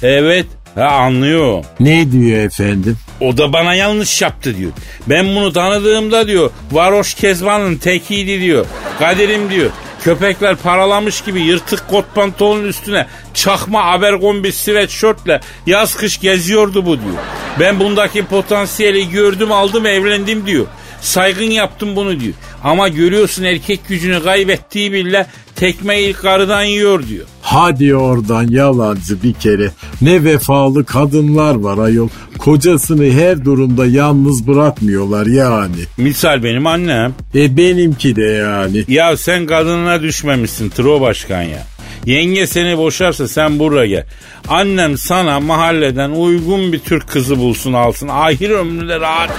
Evet. 0.03 0.45
Ha 0.75 0.87
anlıyor. 0.87 1.63
Ne 1.79 2.11
diyor 2.11 2.39
efendim? 2.39 2.97
O 3.21 3.37
da 3.37 3.53
bana 3.53 3.73
yanlış 3.73 4.21
yaptı 4.21 4.57
diyor. 4.57 4.71
Ben 5.07 5.35
bunu 5.35 5.53
tanıdığımda 5.53 6.27
diyor 6.27 6.51
varoş 6.71 7.13
kezbanın 7.13 7.75
tekiydi 7.75 8.41
diyor. 8.41 8.65
Kadir'im 8.99 9.49
diyor. 9.49 9.69
Köpekler 10.03 10.55
paralamış 10.55 11.21
gibi 11.21 11.41
yırtık 11.41 11.87
kot 11.87 12.05
pantolonun 12.15 12.63
üstüne 12.63 13.07
çakma 13.33 13.83
abergombi 13.83 14.51
sweatshirtle 14.51 15.41
yaz 15.65 15.95
kış 15.95 16.19
geziyordu 16.19 16.85
bu 16.85 17.01
diyor. 17.01 17.17
Ben 17.59 17.79
bundaki 17.79 18.25
potansiyeli 18.25 19.09
gördüm 19.09 19.51
aldım 19.51 19.85
evlendim 19.85 20.45
diyor. 20.45 20.65
Saygın 21.01 21.51
yaptım 21.51 21.95
bunu 21.95 22.19
diyor. 22.19 22.33
Ama 22.65 22.87
görüyorsun 22.87 23.43
erkek 23.43 23.87
gücünü 23.87 24.23
kaybettiği 24.23 24.91
bile 24.91 25.27
tekme 25.55 26.01
ilk 26.01 26.21
karıdan 26.21 26.63
yiyor 26.63 27.07
diyor. 27.07 27.25
Hadi 27.41 27.95
oradan 27.95 28.47
yalancı 28.47 29.23
bir 29.23 29.33
kere. 29.33 29.69
Ne 30.01 30.23
vefalı 30.23 30.85
kadınlar 30.85 31.55
var 31.55 31.77
ayol. 31.77 32.09
Kocasını 32.37 33.11
her 33.11 33.45
durumda 33.45 33.85
yalnız 33.85 34.47
bırakmıyorlar 34.47 35.25
yani. 35.25 35.75
Misal 35.97 36.43
benim 36.43 36.67
annem. 36.67 37.13
E 37.35 37.57
benimki 37.57 38.15
de 38.15 38.21
yani. 38.21 38.83
Ya 38.87 39.17
sen 39.17 39.45
kadınına 39.45 40.01
düşmemişsin 40.01 40.69
Tro 40.69 41.01
Başkan 41.01 41.41
ya. 41.41 41.63
Yenge 42.05 42.47
seni 42.47 42.77
boşarsa 42.77 43.27
sen 43.27 43.59
buraya 43.59 43.85
gel. 43.85 44.05
Annem 44.47 44.97
sana 44.97 45.39
mahalleden 45.39 46.09
uygun 46.09 46.73
bir 46.73 46.79
Türk 46.79 47.07
kızı 47.07 47.39
bulsun 47.39 47.73
alsın. 47.73 48.07
Ahir 48.07 48.49
ömrüne 48.49 48.99
rahat. 48.99 49.29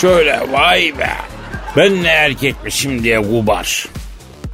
Şöyle 0.00 0.40
vay 0.52 0.92
be. 0.98 1.37
Ben 1.76 2.02
ne 2.02 2.08
erkekmişim 2.08 3.02
diye 3.02 3.18
gubar. 3.18 3.86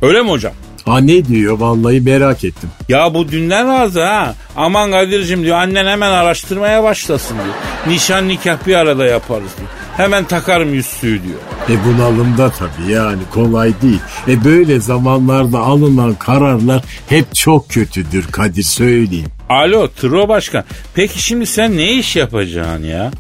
Öyle 0.02 0.22
mi 0.22 0.30
hocam? 0.30 0.52
Ha 0.84 0.98
ne 1.00 1.24
diyor 1.24 1.58
vallahi 1.58 2.00
merak 2.00 2.44
ettim. 2.44 2.70
Ya 2.88 3.14
bu 3.14 3.28
dünden 3.28 3.68
razı 3.68 4.04
ha. 4.04 4.34
Aman 4.56 4.90
Kadir'cim 4.90 5.42
diyor 5.42 5.56
annen 5.56 5.86
hemen 5.86 6.10
araştırmaya 6.10 6.82
başlasın 6.82 7.34
diyor. 7.34 7.54
Nişan 7.94 8.28
nikah 8.28 8.66
bir 8.66 8.74
arada 8.74 9.04
yaparız 9.06 9.50
diyor. 9.58 9.68
Hemen 9.96 10.24
takarım 10.24 10.74
yüzüğü 10.74 11.20
diyor. 11.22 11.38
E 11.70 11.84
bunalımda 11.84 12.50
tabii 12.50 12.92
yani 12.92 13.22
kolay 13.34 13.72
değil. 13.82 14.00
E 14.28 14.44
böyle 14.44 14.80
zamanlarda 14.80 15.58
alınan 15.58 16.14
kararlar 16.14 16.82
hep 17.08 17.34
çok 17.34 17.70
kötüdür 17.70 18.26
Kadir 18.32 18.62
söyleyeyim. 18.62 19.28
Alo 19.48 19.88
Tro 19.88 20.28
Başkan. 20.28 20.64
Peki 20.94 21.22
şimdi 21.22 21.46
sen 21.46 21.76
ne 21.76 21.92
iş 21.92 22.16
yapacaksın 22.16 22.84
ya? 22.84 23.10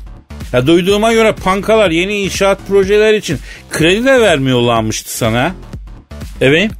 Ya 0.54 0.66
duyduğuma 0.66 1.12
göre 1.12 1.32
pankalar 1.32 1.90
yeni 1.90 2.20
inşaat 2.20 2.58
projeler 2.68 3.14
için 3.14 3.38
kredi 3.70 4.04
de 4.04 4.20
vermiyorlarmıştı 4.20 5.16
sana. 5.16 5.54
Evet. 6.40 6.70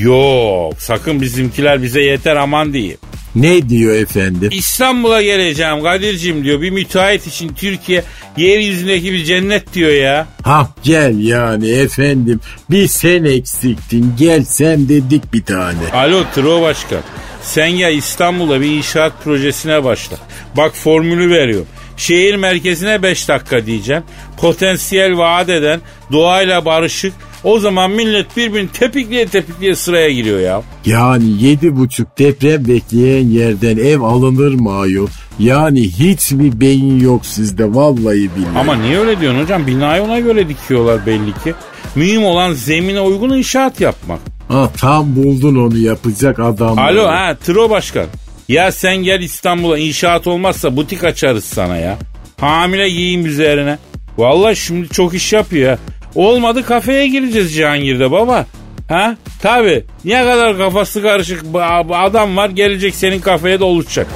Yok 0.00 0.74
sakın 0.78 1.20
bizimkiler 1.20 1.82
bize 1.82 2.02
yeter 2.02 2.36
aman 2.36 2.72
diyeyim. 2.72 2.98
Ne 3.34 3.68
diyor 3.68 3.94
efendim? 3.94 4.48
İstanbul'a 4.52 5.22
geleceğim 5.22 5.82
Kadir'cim 5.82 6.44
diyor. 6.44 6.60
Bir 6.60 6.70
müteahhit 6.70 7.26
için 7.26 7.54
Türkiye 7.54 8.04
yeryüzündeki 8.36 9.12
bir 9.12 9.24
cennet 9.24 9.74
diyor 9.74 9.90
ya. 9.90 10.26
Ha 10.42 10.68
gel 10.82 11.18
yani 11.18 11.70
efendim 11.70 12.40
bir 12.70 12.86
sen 12.86 13.24
eksiktin 13.24 14.14
gel 14.18 14.44
sen 14.44 14.88
dedik 14.88 15.32
bir 15.32 15.42
tane. 15.42 15.90
Alo 15.92 16.24
Tro 16.34 16.62
Başkan. 16.62 17.00
Sen 17.42 17.66
ya 17.66 17.90
İstanbul'a 17.90 18.60
bir 18.60 18.70
inşaat 18.70 19.24
projesine 19.24 19.84
başla. 19.84 20.16
Bak 20.56 20.76
formülü 20.76 21.30
veriyorum. 21.30 21.66
Şehir 22.02 22.34
merkezine 22.36 23.02
5 23.02 23.28
dakika 23.28 23.66
diyeceğim. 23.66 24.02
Potansiyel 24.36 25.18
vaat 25.18 25.48
eden, 25.48 25.80
doğayla 26.12 26.64
barışık. 26.64 27.12
O 27.44 27.58
zaman 27.58 27.90
millet 27.90 28.36
birbirini 28.36 28.68
tepikliye 28.68 29.26
tepikliye 29.26 29.74
sıraya 29.74 30.10
giriyor 30.10 30.40
ya. 30.40 30.62
Yani 30.86 31.24
yedi 31.44 31.76
buçuk 31.76 32.18
deprem 32.18 32.68
bekleyen 32.68 33.28
yerden 33.28 33.76
ev 33.76 34.00
alınır 34.00 34.54
mı 34.54 34.78
ayol? 34.78 35.08
Yani 35.38 35.80
hiç 35.80 36.32
mi 36.32 36.60
beyin 36.60 37.00
yok 37.00 37.26
sizde 37.26 37.74
vallahi 37.74 38.30
billahi. 38.36 38.58
Ama 38.58 38.74
niye 38.74 38.98
öyle 38.98 39.20
diyorsun 39.20 39.42
hocam? 39.42 39.66
Binayı 39.66 40.02
ona 40.02 40.20
göre 40.20 40.48
dikiyorlar 40.48 41.06
belli 41.06 41.32
ki. 41.44 41.54
Mühim 41.94 42.24
olan 42.24 42.52
zemine 42.52 43.00
uygun 43.00 43.30
inşaat 43.30 43.80
yapmak. 43.80 44.20
Ha, 44.48 44.70
tam 44.80 45.16
buldun 45.16 45.56
onu 45.56 45.78
yapacak 45.78 46.38
adam. 46.38 46.78
Alo 46.78 47.06
ha 47.06 47.36
Tro 47.44 47.70
Başkan. 47.70 48.06
Ya 48.48 48.72
sen 48.72 48.96
gel 48.96 49.20
İstanbul'a 49.20 49.78
inşaat 49.78 50.26
olmazsa 50.26 50.76
butik 50.76 51.04
açarız 51.04 51.44
sana 51.44 51.76
ya. 51.76 51.98
Hamile 52.40 52.88
giyim 52.90 53.26
üzerine. 53.26 53.78
Vallahi 54.18 54.56
şimdi 54.56 54.88
çok 54.88 55.14
iş 55.14 55.32
yapıyor 55.32 55.70
ya. 55.70 55.78
Olmadı 56.14 56.66
kafeye 56.66 57.06
gireceğiz 57.06 57.54
Cihangir'de 57.54 58.10
baba. 58.10 58.46
Ha? 58.88 59.16
Tabi. 59.42 59.84
Ne 60.04 60.24
kadar 60.24 60.58
kafası 60.58 61.02
karışık 61.02 61.44
adam 61.92 62.36
var 62.36 62.50
gelecek 62.50 62.94
senin 62.94 63.20
kafeye 63.20 63.60
de 63.60 63.64
oluşacak. 63.64 64.06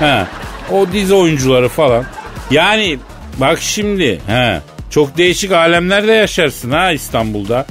Ha. 0.00 0.28
O 0.72 0.86
dizi 0.92 1.14
oyuncuları 1.14 1.68
falan. 1.68 2.04
Yani 2.50 2.98
bak 3.36 3.58
şimdi 3.60 4.20
ha. 4.26 4.62
Çok 4.90 5.18
değişik 5.18 5.52
alemlerde 5.52 6.12
yaşarsın 6.12 6.70
ha 6.70 6.92
İstanbul'da. 6.92 7.66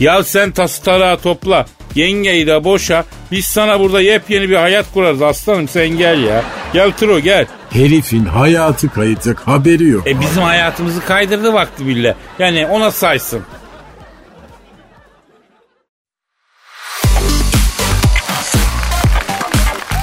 Ya 0.00 0.22
sen 0.22 0.50
tası 0.50 0.82
tarağı 0.82 1.18
topla. 1.18 1.66
Yengeyi 1.98 2.46
de 2.46 2.64
boşa. 2.64 3.04
Biz 3.30 3.44
sana 3.44 3.80
burada 3.80 4.00
yepyeni 4.00 4.48
bir 4.48 4.56
hayat 4.56 4.86
kurarız 4.94 5.22
aslanım 5.22 5.68
sen 5.68 5.88
gel 5.88 6.22
ya. 6.22 6.44
Gel 6.72 6.92
Tro 6.92 7.18
gel. 7.18 7.46
Herifin 7.70 8.24
hayatı 8.24 8.88
kayacak 8.88 9.40
haberi 9.40 9.88
yok. 9.88 10.06
E 10.06 10.20
bizim 10.20 10.42
hayatımızı 10.42 11.04
kaydırdı 11.04 11.52
vakti 11.52 11.86
bile. 11.86 12.14
Yani 12.38 12.66
ona 12.66 12.90
saysın. 12.90 13.42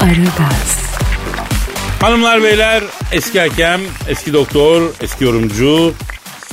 Aragaz, 0.02 0.80
Hanımlar 2.02 2.44
beyler 2.44 2.84
eski 3.12 3.40
hakem, 3.40 3.82
eski 4.10 4.34
doktor, 4.34 4.82
eski 5.02 5.24
yorumcu. 5.24 5.94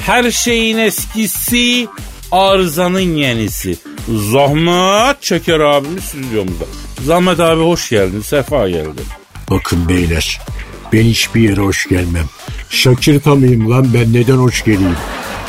Her 0.01 0.31
şeyin 0.31 0.79
eskisi 0.79 1.89
arızanın 2.33 3.01
yenisi. 3.01 3.79
Zahmet 4.09 5.23
Çeker 5.23 5.61
abimiz 5.61 6.05
stüdyomuzda. 6.05 6.65
Zahmet 7.05 7.41
abi 7.41 7.63
hoş 7.63 7.91
geldin, 7.91 8.21
sefa 8.21 8.69
geldin. 8.69 9.07
Bakın 9.51 9.89
beyler 9.89 10.41
ben 10.93 11.03
hiçbir 11.03 11.41
yere 11.41 11.61
hoş 11.61 11.89
gelmem. 11.89 12.25
Şakir 12.71 13.27
mıyım 13.27 13.71
lan 13.71 13.87
ben 13.95 14.13
neden 14.13 14.37
hoş 14.37 14.65
geleyim? 14.65 14.97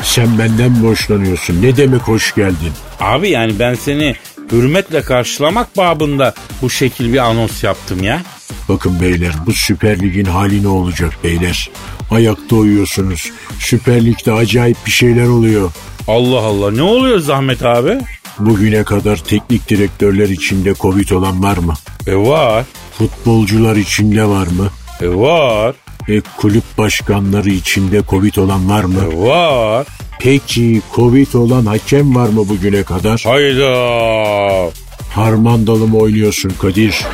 Sen 0.02 0.38
benden 0.38 0.72
mi 0.72 0.88
hoşlanıyorsun? 0.88 1.62
Ne 1.62 1.76
demek 1.76 2.00
hoş 2.02 2.34
geldin? 2.34 2.72
Abi 3.00 3.30
yani 3.30 3.58
ben 3.58 3.74
seni 3.74 4.16
hürmetle 4.52 5.02
karşılamak 5.02 5.76
babında 5.76 6.34
bu 6.62 6.70
şekil 6.70 7.12
bir 7.12 7.18
anons 7.18 7.64
yaptım 7.64 8.02
ya. 8.02 8.22
Bakın 8.68 9.00
beyler 9.00 9.32
bu 9.46 9.52
Süper 9.52 9.98
Lig'in 10.02 10.24
hali 10.24 10.62
ne 10.62 10.68
olacak 10.68 11.12
beyler? 11.24 11.70
Ayakta 12.10 12.56
uyuyorsunuz. 12.56 13.30
Süper 13.58 14.04
Lig'de 14.04 14.32
acayip 14.32 14.76
bir 14.86 14.90
şeyler 14.90 15.26
oluyor. 15.26 15.72
Allah 16.08 16.38
Allah 16.40 16.70
ne 16.70 16.82
oluyor 16.82 17.18
Zahmet 17.18 17.64
abi? 17.64 17.98
Bugüne 18.38 18.84
kadar 18.84 19.16
teknik 19.16 19.68
direktörler 19.68 20.28
içinde 20.28 20.74
Covid 20.74 21.10
olan 21.10 21.42
var 21.42 21.56
mı? 21.56 21.74
E 22.06 22.16
var. 22.16 22.64
Futbolcular 22.98 23.76
içinde 23.76 24.24
var 24.24 24.46
mı? 24.46 24.68
E 25.00 25.08
var. 25.08 25.74
E 26.08 26.20
kulüp 26.36 26.64
başkanları 26.78 27.50
içinde 27.50 28.02
Covid 28.10 28.36
olan 28.36 28.70
var 28.70 28.84
mı? 28.84 29.00
E 29.12 29.18
var. 29.28 29.86
Peki 30.20 30.82
Covid 30.94 31.32
olan 31.34 31.66
hakem 31.66 32.14
var 32.14 32.28
mı 32.28 32.48
bugüne 32.48 32.82
kadar? 32.82 33.22
Hayda. 33.26 34.70
Harmandalı 35.14 35.86
mı 35.86 35.98
oynuyorsun 35.98 36.52
Kadir? 36.60 37.04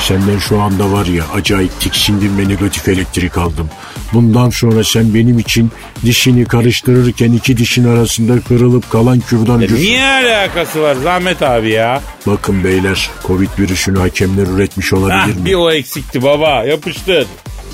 Senden 0.00 0.38
şu 0.38 0.60
anda 0.60 0.92
var 0.92 1.06
ya 1.06 1.24
acayip 1.34 1.80
tiksindim 1.80 2.38
ve 2.38 2.48
negatif 2.48 2.88
elektrik 2.88 3.38
aldım. 3.38 3.70
Bundan 4.12 4.50
sonra 4.50 4.84
sen 4.84 5.14
benim 5.14 5.38
için 5.38 5.70
dişini 6.04 6.44
karıştırırken 6.44 7.32
iki 7.32 7.56
dişin 7.56 7.84
arasında 7.84 8.40
kırılıp 8.40 8.90
kalan 8.90 9.20
kürdancısın. 9.20 9.76
Niye 9.76 10.04
alakası 10.04 10.82
var 10.82 10.94
Zahmet 10.94 11.42
abi 11.42 11.70
ya? 11.70 12.02
Bakın 12.26 12.64
beyler 12.64 13.10
Covid 13.26 13.48
virüsünü 13.58 13.98
hakemler 13.98 14.46
üretmiş 14.46 14.92
olabilir 14.92 15.18
Hah, 15.18 15.26
mi? 15.26 15.44
bir 15.44 15.54
o 15.54 15.70
eksikti 15.70 16.22
baba 16.22 16.64
yapıştır. 16.64 17.26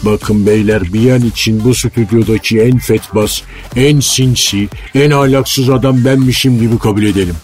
Bakın 0.03 0.47
beyler 0.47 0.83
bir 0.93 1.11
an 1.13 1.23
için 1.23 1.65
bu 1.65 1.75
stüdyodaki 1.75 2.61
en 2.61 2.79
fetbas, 2.79 3.41
en 3.77 4.01
sinsi, 4.01 4.69
en 4.95 5.11
ahlaksız 5.11 5.71
adam 5.71 6.05
benmişim 6.05 6.61
gibi 6.61 6.79
kabul 6.79 7.03
edelim. 7.03 7.35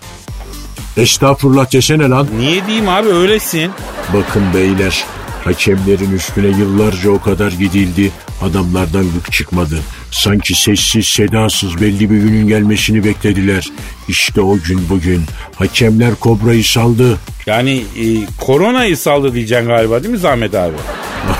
Estağfurullah 0.96 1.72
desene 1.72 2.08
lan. 2.08 2.26
Niye 2.38 2.66
diyeyim 2.66 2.88
abi 2.88 3.08
öylesin. 3.08 3.70
Bakın 4.14 4.42
beyler 4.54 5.04
hakemlerin 5.44 6.12
üstüne 6.12 6.46
yıllarca 6.46 7.10
o 7.10 7.20
kadar 7.20 7.52
gidildi 7.52 8.10
adamlardan 8.42 9.04
gık 9.14 9.32
çıkmadı. 9.32 9.78
Sanki 10.10 10.54
sessiz 10.54 11.06
sedasız 11.06 11.80
belli 11.80 12.10
bir 12.10 12.16
günün 12.16 12.48
gelmesini 12.48 13.04
beklediler. 13.04 13.68
İşte 14.08 14.40
o 14.40 14.58
gün 14.58 14.88
bugün 14.88 15.22
hakemler 15.56 16.14
kobrayı 16.14 16.64
saldı. 16.64 17.18
Yani 17.46 17.72
e, 17.72 18.04
koronayı 18.40 18.96
saldı 18.96 19.34
diyeceksin 19.34 19.68
galiba 19.68 20.02
değil 20.02 20.14
mi 20.14 20.20
Zahmet 20.20 20.54
abi? 20.54 20.76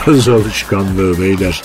Ağız 0.07 0.29
alışkanlığı 0.29 1.21
beyler. 1.21 1.62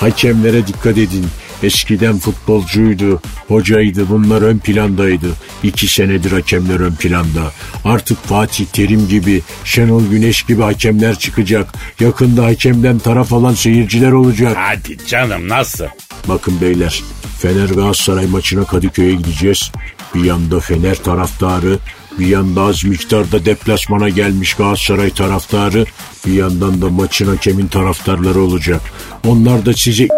Hakemlere 0.00 0.66
dikkat 0.66 0.98
edin. 0.98 1.26
Eskiden 1.62 2.18
futbolcuydu, 2.18 3.20
hocaydı 3.48 4.08
bunlar 4.08 4.42
ön 4.42 4.58
plandaydı. 4.58 5.26
İki 5.62 5.86
senedir 5.86 6.32
hakemler 6.32 6.80
ön 6.80 6.94
planda. 6.94 7.52
Artık 7.84 8.24
Fatih 8.24 8.66
Terim 8.66 9.08
gibi, 9.08 9.42
Şenol 9.64 10.06
Güneş 10.10 10.42
gibi 10.42 10.62
hakemler 10.62 11.18
çıkacak. 11.18 11.74
Yakında 12.00 12.44
hakemden 12.44 12.98
taraf 12.98 13.32
alan 13.32 13.54
seyirciler 13.54 14.12
olacak. 14.12 14.56
Hadi 14.60 15.06
canım 15.06 15.48
nasıl? 15.48 15.84
Bakın 16.28 16.60
beyler, 16.60 17.02
Fener 17.38 17.68
Galatasaray 17.68 18.26
maçına 18.26 18.64
Kadıköy'e 18.64 19.14
gideceğiz. 19.14 19.72
Bir 20.14 20.24
yanda 20.24 20.60
Fener 20.60 20.96
taraftarı, 20.96 21.78
bir 22.18 22.26
yanda 22.26 22.62
az 22.62 22.84
miktarda 22.84 23.44
deplasmana 23.44 24.08
gelmiş 24.08 24.54
Galatasaray 24.54 25.10
taraftarı, 25.10 25.84
bir 26.26 26.32
yandan 26.32 26.82
da 26.82 26.90
maçın 26.90 27.26
hakemin 27.26 27.66
taraftarları 27.66 28.40
olacak. 28.40 28.80
Onlar 29.26 29.66
da 29.66 29.72
size 29.74 30.08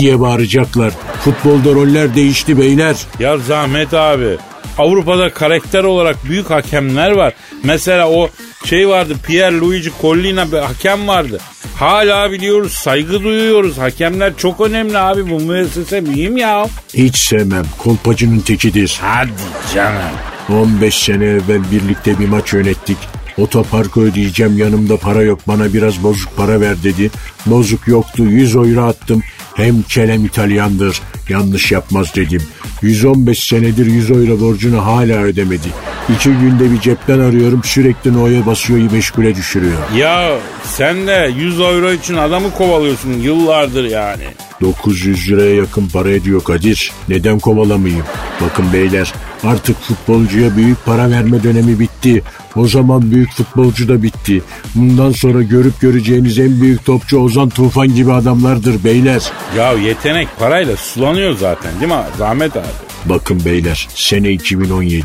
diye 0.00 0.20
bağıracaklar. 0.20 0.92
Futbolda 1.24 1.74
roller 1.74 2.14
değişti 2.14 2.58
beyler. 2.58 2.96
Ya 3.18 3.38
Zahmet 3.38 3.94
abi 3.94 4.36
Avrupa'da 4.78 5.30
karakter 5.30 5.84
olarak 5.84 6.16
büyük 6.24 6.50
hakemler 6.50 7.10
var. 7.10 7.32
Mesela 7.64 8.10
o 8.10 8.28
şey 8.64 8.88
vardı 8.88 9.14
Pierre 9.26 9.58
Luigi 9.58 9.90
Collina 10.00 10.52
bir 10.52 10.58
hakem 10.58 11.08
vardı. 11.08 11.38
Hala 11.76 12.32
biliyoruz 12.32 12.72
saygı 12.72 13.22
duyuyoruz. 13.24 13.78
Hakemler 13.78 14.36
çok 14.36 14.60
önemli 14.60 14.98
abi 14.98 15.30
bu 15.30 15.40
müessese 15.40 16.00
mühim 16.00 16.36
ya. 16.36 16.66
Hiç 16.94 17.16
sevmem. 17.16 17.64
Kolpacının 17.78 18.40
tekidir. 18.40 18.98
Hadi 19.02 19.30
canım. 19.74 20.02
15 20.48 20.94
sene 20.94 21.24
evvel 21.24 21.60
birlikte 21.72 22.18
bir 22.18 22.28
maç 22.28 22.52
yönettik. 22.52 22.96
Otoparkı 23.38 24.00
ödeyeceğim 24.00 24.58
yanımda 24.58 24.96
para 24.96 25.22
yok 25.22 25.40
bana 25.48 25.72
biraz 25.74 26.02
bozuk 26.02 26.36
para 26.36 26.60
ver 26.60 26.82
dedi. 26.82 27.10
Bozuk 27.46 27.88
yoktu 27.88 28.22
100 28.24 28.56
euro 28.56 28.84
attım. 28.86 29.22
Hem 29.58 29.82
kelem 29.82 30.24
İtalyandır 30.24 31.00
yanlış 31.28 31.72
yapmaz 31.72 32.14
dedim. 32.14 32.42
115 32.82 33.48
senedir 33.48 33.86
100 33.86 34.10
euro 34.10 34.40
borcunu 34.40 34.86
hala 34.86 35.18
ödemedi. 35.18 35.68
İki 36.14 36.30
günde 36.30 36.72
bir 36.72 36.80
cepten 36.80 37.18
arıyorum 37.18 37.60
sürekli 37.64 38.12
noya 38.12 38.46
basıyor 38.46 38.92
meşgule 38.92 39.34
düşürüyor. 39.34 39.78
Ya 39.96 40.38
sen 40.64 41.06
de 41.06 41.32
100 41.36 41.60
euro 41.60 41.92
için 41.92 42.14
adamı 42.14 42.50
kovalıyorsun 42.54 43.12
yıllardır 43.12 43.84
yani. 43.84 44.24
900 44.60 45.30
liraya 45.30 45.54
yakın 45.54 45.88
para 45.88 46.10
ediyor 46.10 46.44
Kadir. 46.44 46.92
Neden 47.08 47.38
kovalamayayım? 47.38 48.04
Bakın 48.40 48.72
beyler 48.72 49.12
artık 49.44 49.80
futbolcuya 49.80 50.56
büyük 50.56 50.84
para 50.84 51.10
verme 51.10 51.42
dönemi 51.42 51.78
bitti. 51.80 52.22
O 52.56 52.68
zaman 52.68 53.10
büyük 53.10 53.32
futbolcu 53.32 53.88
da 53.88 54.02
bitti. 54.02 54.42
Bundan 54.74 55.12
sonra 55.12 55.42
görüp 55.42 55.80
göreceğiniz 55.80 56.38
en 56.38 56.60
büyük 56.60 56.84
topçu 56.84 57.18
Ozan 57.18 57.48
Tufan 57.48 57.94
gibi 57.94 58.12
adamlardır 58.12 58.84
beyler. 58.84 59.22
Ya 59.56 59.72
yetenek 59.72 60.28
parayla 60.38 60.76
sulanıyor 60.76 61.36
zaten 61.36 61.80
değil 61.80 61.92
mi 61.92 61.98
Zahmet 62.18 62.56
abi? 62.56 62.66
Bakın 63.04 63.44
beyler 63.44 63.88
sene 63.94 64.30
2017. 64.30 65.04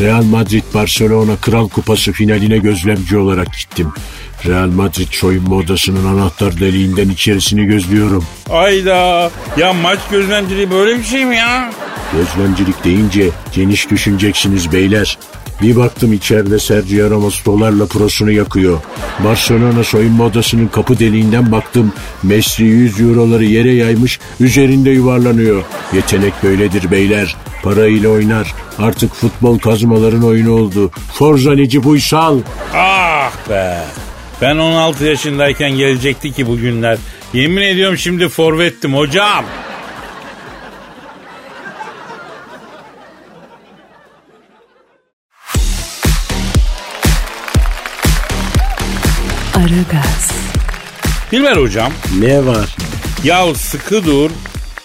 Real 0.00 0.22
Madrid 0.22 0.62
Barcelona 0.74 1.36
Kral 1.36 1.68
Kupası 1.68 2.12
finaline 2.12 2.58
gözlemci 2.58 3.18
olarak 3.18 3.48
gittim. 3.58 3.92
Real 4.46 4.66
Madrid 4.66 5.08
soyunma 5.10 5.56
odasının 5.56 6.18
anahtar 6.18 6.60
deliğinden 6.60 7.08
içerisini 7.08 7.64
gözlüyorum. 7.66 8.24
Ayda 8.50 9.30
ya 9.56 9.72
maç 9.72 9.98
gözlemciliği 10.10 10.70
böyle 10.70 10.98
bir 10.98 11.04
şey 11.04 11.24
mi 11.24 11.36
ya? 11.36 11.70
Gözlemcilik 12.12 12.84
deyince 12.84 13.30
geniş 13.54 13.90
düşüneceksiniz 13.90 14.72
beyler. 14.72 15.18
Bir 15.62 15.76
baktım 15.76 16.12
içeride 16.12 16.58
Sergio 16.58 17.10
Ramos 17.10 17.44
dolarla 17.44 17.86
prosunu 17.86 18.30
yakıyor. 18.30 18.78
Barcelona 19.24 19.84
soyunma 19.84 20.24
odasının 20.24 20.68
kapı 20.68 20.98
deliğinden 20.98 21.52
baktım. 21.52 21.92
Messi 22.22 22.64
100 22.64 23.00
euroları 23.00 23.44
yere 23.44 23.72
yaymış 23.74 24.20
üzerinde 24.40 24.90
yuvarlanıyor. 24.90 25.64
Yetenek 25.92 26.32
böyledir 26.42 26.90
beyler. 26.90 27.36
Parayla 27.62 28.08
oynar. 28.08 28.54
Artık 28.78 29.14
futbol 29.14 29.58
kazmaların 29.58 30.22
oyunu 30.22 30.52
oldu. 30.52 30.90
Forza 31.14 31.52
Necip 31.54 31.86
Uysal. 31.86 32.38
Ah 32.74 33.32
be. 33.50 33.76
Ben 34.42 34.56
16 34.56 35.04
yaşındayken 35.04 35.70
gelecekti 35.70 36.32
ki 36.32 36.46
bu 36.46 36.56
günler. 36.56 36.98
Yemin 37.32 37.62
ediyorum 37.62 37.98
şimdi 37.98 38.28
forvettim 38.28 38.94
hocam. 38.94 39.44
Aragaz, 49.60 50.30
Dilber 51.32 51.56
hocam. 51.56 51.92
Ne 52.18 52.46
var? 52.46 52.76
Ya 53.24 53.54
sıkı 53.54 54.04
dur. 54.04 54.30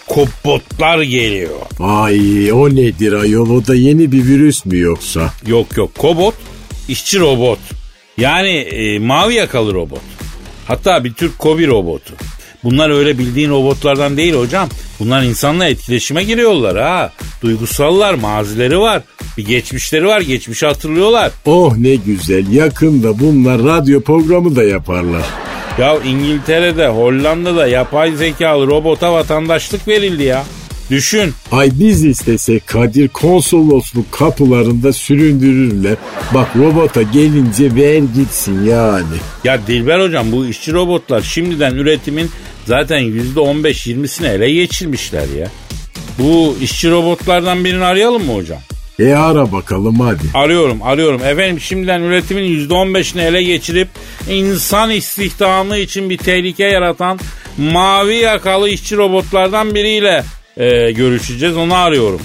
Kobotlar 0.06 1.02
geliyor. 1.02 1.50
Ay 1.80 2.52
o 2.52 2.68
nedir 2.70 3.12
ayol 3.12 3.50
o 3.50 3.66
da 3.66 3.74
yeni 3.74 4.12
bir 4.12 4.24
virüs 4.24 4.66
mü 4.66 4.78
yoksa? 4.78 5.32
Yok 5.46 5.76
yok 5.76 5.94
kobot 5.94 6.34
işçi 6.88 7.20
robot. 7.20 7.58
Yani 8.18 8.50
e, 8.50 8.98
mavi 8.98 9.34
yakalı 9.34 9.74
robot. 9.74 10.02
Hatta 10.68 11.04
bir 11.04 11.14
Türk 11.14 11.38
kobi 11.38 11.66
robotu. 11.66 12.14
Bunlar 12.66 12.90
öyle 12.90 13.18
bildiğin 13.18 13.50
robotlardan 13.50 14.16
değil 14.16 14.34
hocam. 14.34 14.68
Bunlar 15.00 15.22
insanla 15.22 15.68
etkileşime 15.68 16.24
giriyorlar 16.24 16.78
ha. 16.78 17.12
Duygusallar, 17.42 18.14
mazileri 18.14 18.80
var. 18.80 19.02
Bir 19.36 19.46
geçmişleri 19.46 20.06
var, 20.06 20.20
geçmişi 20.20 20.66
hatırlıyorlar. 20.66 21.30
Oh 21.44 21.76
ne 21.76 21.94
güzel 21.94 22.52
yakında 22.52 23.18
bunlar 23.18 23.62
radyo 23.62 24.00
programı 24.00 24.56
da 24.56 24.64
yaparlar. 24.64 25.22
Ya 25.78 25.96
İngiltere'de, 26.04 26.88
Hollanda'da 26.88 27.66
yapay 27.66 28.12
zekalı 28.12 28.66
robota 28.66 29.12
vatandaşlık 29.12 29.88
verildi 29.88 30.22
ya. 30.22 30.44
Düşün. 30.90 31.32
Ay 31.52 31.70
biz 31.72 32.04
istesek 32.04 32.66
Kadir 32.66 33.08
konsolosluk 33.08 34.12
kapılarında 34.12 34.92
süründürürler. 34.92 35.96
Bak 36.34 36.48
robota 36.56 37.02
gelince 37.02 37.74
ver 37.74 38.02
gitsin 38.14 38.64
yani. 38.64 39.16
Ya 39.44 39.66
Dilber 39.66 40.00
hocam 40.00 40.32
bu 40.32 40.46
işçi 40.46 40.72
robotlar 40.72 41.20
şimdiden 41.20 41.74
üretimin 41.74 42.30
zaten 42.64 43.00
%15-20'sini 43.00 44.28
ele 44.28 44.52
geçirmişler 44.52 45.28
ya. 45.38 45.48
Bu 46.18 46.56
işçi 46.62 46.90
robotlardan 46.90 47.64
birini 47.64 47.84
arayalım 47.84 48.24
mı 48.26 48.34
hocam? 48.34 48.58
E 48.98 49.12
ara 49.12 49.52
bakalım 49.52 50.00
hadi. 50.00 50.22
Arıyorum 50.34 50.82
arıyorum. 50.82 51.24
Efendim 51.24 51.60
şimdiden 51.60 52.02
üretimin 52.02 52.68
%15'ini 52.68 53.20
ele 53.20 53.42
geçirip 53.42 53.88
insan 54.30 54.90
istihdamı 54.90 55.78
için 55.78 56.10
bir 56.10 56.18
tehlike 56.18 56.64
yaratan 56.64 57.18
mavi 57.58 58.16
yakalı 58.16 58.68
işçi 58.68 58.96
robotlardan 58.96 59.74
biriyle 59.74 60.24
e, 60.56 60.92
görüşeceğiz. 60.92 61.56
Onu 61.56 61.74
arıyorum. 61.74 62.20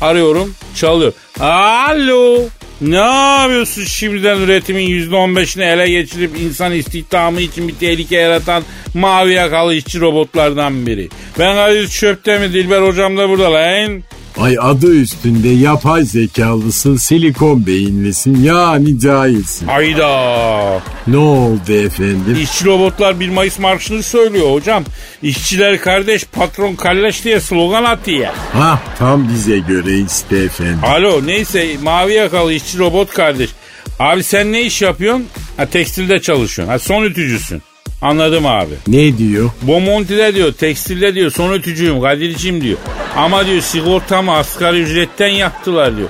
Arıyorum 0.00 0.54
çalıyor. 0.74 1.12
Alo 1.40 2.48
Ne 2.80 2.96
yapıyorsun 3.40 3.84
şimdiden 3.84 4.40
üretimin 4.40 4.88
%15'ini 4.88 5.64
ele 5.64 5.88
geçirip 5.90 6.30
insan 6.40 6.72
istihdamı 6.72 7.40
için 7.40 7.68
bir 7.68 7.74
tehlike 7.74 8.16
yaratan 8.16 8.62
mavi 8.94 9.32
yakalı 9.32 9.74
işçi 9.74 10.00
robotlardan 10.00 10.86
biri. 10.86 11.08
Ben 11.38 11.54
Kadir 11.54 11.88
Çöp'te 11.88 12.38
mi 12.38 12.52
Dilber 12.52 12.82
hocam 12.82 13.16
da 13.16 13.28
burada 13.28 13.52
lan. 13.52 14.02
Ay 14.38 14.56
adı 14.60 14.94
üstünde 14.94 15.48
yapay 15.48 16.02
zekalısın, 16.04 16.96
silikon 16.96 17.66
beyinlisin 17.66 18.42
yani 18.44 19.00
cahilsin. 19.00 19.66
Hayda. 19.66 20.82
Ne 21.06 21.16
oldu 21.16 21.72
efendim? 21.72 22.38
İşçi 22.42 22.64
robotlar 22.64 23.20
1 23.20 23.28
Mayıs 23.28 23.58
marşını 23.58 24.02
söylüyor 24.02 24.52
hocam. 24.52 24.84
İşçiler 25.22 25.80
kardeş 25.80 26.24
patron 26.24 26.74
kalleş 26.74 27.24
diye 27.24 27.40
slogan 27.40 27.84
atıyor. 27.84 28.26
Ha 28.52 28.80
tam 28.98 29.28
bize 29.28 29.58
göre 29.58 29.98
işte 29.98 30.36
efendim. 30.36 30.78
Alo 30.82 31.26
neyse 31.26 31.66
mavi 31.82 32.12
yakalı 32.14 32.52
işçi 32.52 32.78
robot 32.78 33.10
kardeş. 33.10 33.50
Abi 33.98 34.22
sen 34.22 34.52
ne 34.52 34.62
iş 34.62 34.82
yapıyorsun? 34.82 35.26
Ha 35.56 35.66
tekstilde 35.66 36.20
çalışıyorsun. 36.20 36.72
Ha 36.72 36.78
son 36.78 37.04
ütücüsün. 37.04 37.62
Anladım 38.02 38.46
abi. 38.46 38.74
Ne 38.88 39.18
diyor? 39.18 39.50
Bomonti'de 39.62 40.34
diyor, 40.34 40.52
tekstilde 40.52 41.14
diyor, 41.14 41.30
son 41.30 41.54
ütücüyüm, 41.54 42.00
Kadir'cim 42.00 42.60
diyor. 42.60 42.78
Ama 43.16 43.46
diyor 43.46 43.60
sigortamı 43.60 44.32
asgari 44.32 44.80
ücretten 44.80 45.28
yaptılar 45.28 45.96
diyor. 45.96 46.08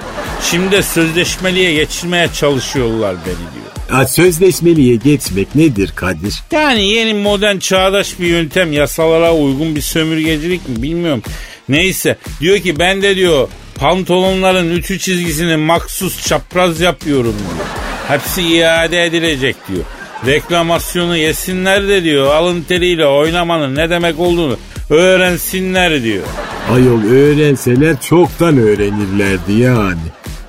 Şimdi 0.50 0.72
de 0.72 0.83
sözleşmeliye 0.83 1.74
geçirmeye 1.74 2.28
çalışıyorlar 2.35 3.16
beni 3.26 3.35
diyor. 3.55 3.62
Ha, 3.88 4.07
sözleşmeliye 4.09 4.96
geçmek 4.96 5.55
nedir 5.55 5.92
Kadir? 5.96 6.35
Yani 6.52 6.88
yeni 6.88 7.14
modern 7.14 7.59
çağdaş 7.59 8.20
bir 8.20 8.26
yöntem 8.26 8.72
yasalara 8.72 9.35
uygun 9.35 9.76
bir 9.76 9.81
sömürgecilik 9.81 10.68
mi 10.68 10.83
bilmiyorum. 10.83 11.22
Neyse 11.68 12.16
diyor 12.40 12.59
ki 12.59 12.78
ben 12.78 13.02
de 13.02 13.16
diyor 13.16 13.48
pantolonların 13.74 14.76
ütü 14.76 14.98
çizgisini 14.98 15.57
maksus 15.57 16.26
çapraz 16.26 16.81
yapıyorum 16.81 17.35
diyor. 17.38 17.66
Hepsi 18.09 18.42
iade 18.42 19.05
edilecek 19.05 19.57
diyor. 19.68 19.85
Reklamasyonu 20.26 21.16
yesinler 21.16 21.88
de 21.88 22.04
diyor 22.04 22.35
alın 22.35 22.62
teriyle 22.62 23.06
oynamanın 23.06 23.76
ne 23.76 23.90
demek 23.90 24.20
olduğunu 24.20 24.56
öğrensinler 24.90 26.02
diyor. 26.02 26.24
Ayol 26.72 27.04
öğrenseler 27.04 28.00
çoktan 28.00 28.58
öğrenirlerdi 28.58 29.52
yani. 29.52 30.00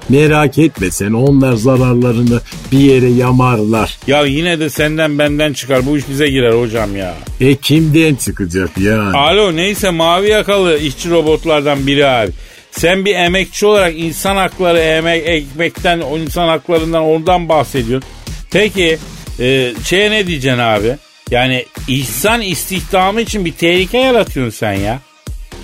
Merak 0.09 0.57
etme 0.57 0.91
sen 0.91 1.12
onlar 1.12 1.53
zararlarını 1.53 2.39
bir 2.71 2.79
yere 2.79 3.09
yamarlar. 3.09 3.97
Ya 4.07 4.25
yine 4.25 4.59
de 4.59 4.69
senden 4.69 5.19
benden 5.19 5.53
çıkar 5.53 5.86
bu 5.86 5.97
iş 5.97 6.09
bize 6.09 6.29
girer 6.29 6.53
hocam 6.53 6.95
ya. 6.95 7.15
E 7.41 7.55
kimden 7.55 8.15
çıkacak 8.15 8.69
yani? 8.77 9.17
Alo 9.17 9.55
neyse 9.55 9.89
mavi 9.89 10.29
yakalı 10.29 10.77
işçi 10.77 11.09
robotlardan 11.09 11.88
biri 11.88 12.07
abi. 12.07 12.31
Sen 12.71 13.05
bir 13.05 13.15
emekçi 13.15 13.65
olarak 13.65 13.93
insan 13.97 14.36
hakları, 14.36 14.79
emek, 14.79 15.23
ekmekten, 15.27 15.99
insan 15.99 16.47
haklarından 16.47 17.03
oradan 17.03 17.49
bahsediyorsun. 17.49 18.09
Peki 18.51 18.97
e, 19.39 19.74
şeye 19.86 20.12
ne 20.12 20.28
diyeceksin 20.28 20.60
abi? 20.60 20.98
Yani 21.32 21.65
insan 21.88 22.41
istihdamı 22.41 23.22
için 23.22 23.46
bir 23.46 23.52
tehlike 23.52 23.98
yaratıyorsun 23.98 24.58
sen 24.58 24.74
ya. 24.74 25.00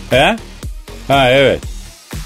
He? 0.09 0.35
Ha 1.07 1.31
evet. 1.31 1.59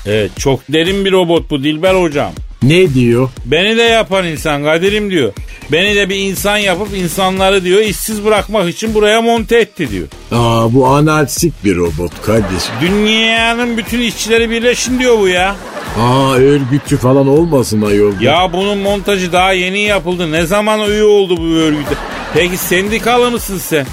Evet 0.05 0.31
çok 0.39 0.59
derin 0.69 1.05
bir 1.05 1.11
robot 1.11 1.49
bu 1.49 1.63
Dilber 1.63 1.95
hocam. 1.95 2.31
Ne 2.63 2.93
diyor? 2.93 3.29
Beni 3.45 3.77
de 3.77 3.81
yapan 3.81 4.27
insan 4.27 4.63
Kadir'im 4.63 5.11
diyor. 5.11 5.33
Beni 5.71 5.95
de 5.95 6.09
bir 6.09 6.15
insan 6.15 6.57
yapıp 6.57 6.97
insanları 6.97 7.63
diyor 7.63 7.81
işsiz 7.81 8.25
bırakmak 8.25 8.69
için 8.69 8.93
buraya 8.93 9.21
monte 9.21 9.57
etti 9.59 9.89
diyor. 9.91 10.07
Aa 10.31 10.73
bu 10.73 10.87
anarşik 10.87 11.65
bir 11.65 11.75
robot 11.75 12.21
Kadir. 12.25 12.63
Dünyanın 12.81 13.77
bütün 13.77 14.01
işçileri 14.01 14.49
birleşin 14.49 14.99
diyor 14.99 15.19
bu 15.19 15.27
ya. 15.27 15.55
Aa 15.99 16.33
örgütçü 16.35 16.97
falan 16.97 17.27
olmasın 17.27 17.81
ayol. 17.81 18.21
Ya 18.21 18.53
bunun 18.53 18.77
montajı 18.77 19.31
daha 19.33 19.51
yeni 19.53 19.79
yapıldı. 19.79 20.31
Ne 20.31 20.45
zaman 20.45 20.89
üye 20.89 21.03
oldu 21.03 21.37
bu 21.37 21.43
örgüte? 21.43 21.95
Peki 22.33 22.57
sendikalı 22.57 23.31
mısın 23.31 23.57
sen? 23.57 23.85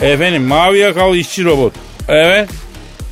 Efendim 0.00 0.42
mavi 0.42 0.78
yakalı 0.78 1.16
işçi 1.16 1.44
robot. 1.44 1.72
Evet. 2.08 2.48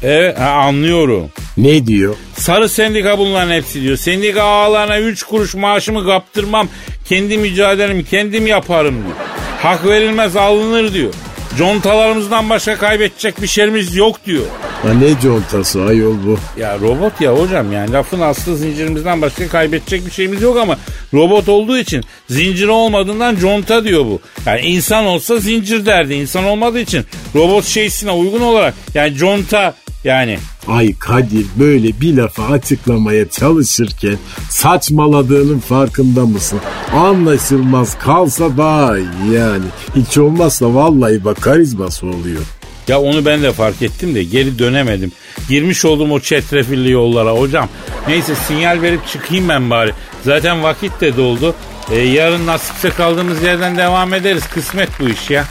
Evet 0.02 0.38
ha, 0.40 0.48
anlıyorum. 0.50 1.28
Ne 1.56 1.86
diyor? 1.86 2.14
Sarı 2.36 2.68
sendika 2.68 3.18
bunların 3.18 3.52
hepsi 3.52 3.82
diyor. 3.82 3.96
Sendika 3.96 4.42
ağalarına 4.42 4.98
3 4.98 5.22
kuruş 5.22 5.54
maaşımı 5.54 6.06
kaptırmam. 6.06 6.68
Kendi 7.08 7.38
mücadelemi 7.38 8.04
kendim 8.04 8.46
yaparım 8.46 8.94
diyor. 9.04 9.16
Hak 9.62 9.86
verilmez 9.86 10.36
alınır 10.36 10.94
diyor. 10.94 11.12
Contalarımızdan 11.58 12.50
başka 12.50 12.78
kaybedecek 12.78 13.42
bir 13.42 13.46
şeyimiz 13.46 13.96
yok 13.96 14.24
diyor. 14.26 14.44
Ha 14.82 14.92
ne 14.94 15.20
contası 15.22 15.82
ayol 15.82 16.14
bu? 16.26 16.60
Ya 16.60 16.78
robot 16.78 17.20
ya 17.20 17.32
hocam 17.38 17.72
yani 17.72 17.92
lafın 17.92 18.20
aslı 18.20 18.56
zincirimizden 18.56 19.22
başka 19.22 19.48
kaybedecek 19.48 20.06
bir 20.06 20.10
şeyimiz 20.10 20.42
yok 20.42 20.56
ama 20.56 20.78
robot 21.14 21.48
olduğu 21.48 21.78
için 21.78 22.04
zincir 22.30 22.68
olmadığından 22.68 23.36
conta 23.36 23.84
diyor 23.84 24.04
bu. 24.04 24.20
Yani 24.46 24.60
insan 24.60 25.06
olsa 25.06 25.36
zincir 25.36 25.86
derdi. 25.86 26.14
İnsan 26.14 26.44
olmadığı 26.44 26.80
için 26.80 27.04
robot 27.34 27.64
şeysine 27.64 28.10
uygun 28.10 28.40
olarak 28.40 28.74
yani 28.94 29.16
conta 29.16 29.74
yani 30.04 30.38
Ay 30.68 30.94
Kadir 30.98 31.46
böyle 31.58 32.00
bir 32.00 32.16
lafı 32.16 32.42
açıklamaya 32.42 33.28
çalışırken 33.28 34.16
saçmaladığının 34.50 35.58
farkında 35.58 36.26
mısın? 36.26 36.60
Anlaşılmaz 36.94 37.98
kalsa 37.98 38.56
daha 38.56 38.98
iyi 38.98 39.32
yani. 39.34 39.64
Hiç 39.96 40.18
olmazsa 40.18 40.74
vallahi 40.74 41.24
bak 41.24 41.42
karizması 41.42 42.06
oluyor. 42.06 42.42
Ya 42.88 43.00
onu 43.00 43.24
ben 43.24 43.42
de 43.42 43.52
fark 43.52 43.82
ettim 43.82 44.14
de 44.14 44.24
geri 44.24 44.58
dönemedim. 44.58 45.12
Girmiş 45.48 45.84
oldum 45.84 46.12
o 46.12 46.20
çetrefilli 46.20 46.90
yollara 46.90 47.30
hocam. 47.30 47.68
Neyse 48.08 48.34
sinyal 48.34 48.82
verip 48.82 49.06
çıkayım 49.06 49.48
ben 49.48 49.70
bari. 49.70 49.92
Zaten 50.24 50.62
vakit 50.62 51.00
de 51.00 51.16
doldu. 51.16 51.54
Ee, 51.90 51.98
yarın 51.98 52.46
nasipse 52.46 52.90
kaldığımız 52.90 53.42
yerden 53.42 53.76
devam 53.76 54.14
ederiz. 54.14 54.42
Kısmet 54.54 54.88
bu 55.00 55.08
iş 55.08 55.30
ya. 55.30 55.44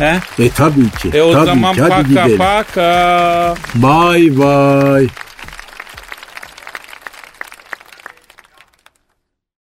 He? 0.00 0.44
E 0.44 0.48
tabii 0.50 0.90
ki. 0.90 1.10
E 1.14 1.20
o 1.22 1.32
tabii 1.32 1.46
zaman 1.46 1.74
ki. 1.74 1.80
Hadi 1.80 1.90
paka 1.90 2.02
gidelim. 2.08 2.38
paka. 2.38 3.54
Bye 3.74 4.30
bye. 4.30 5.08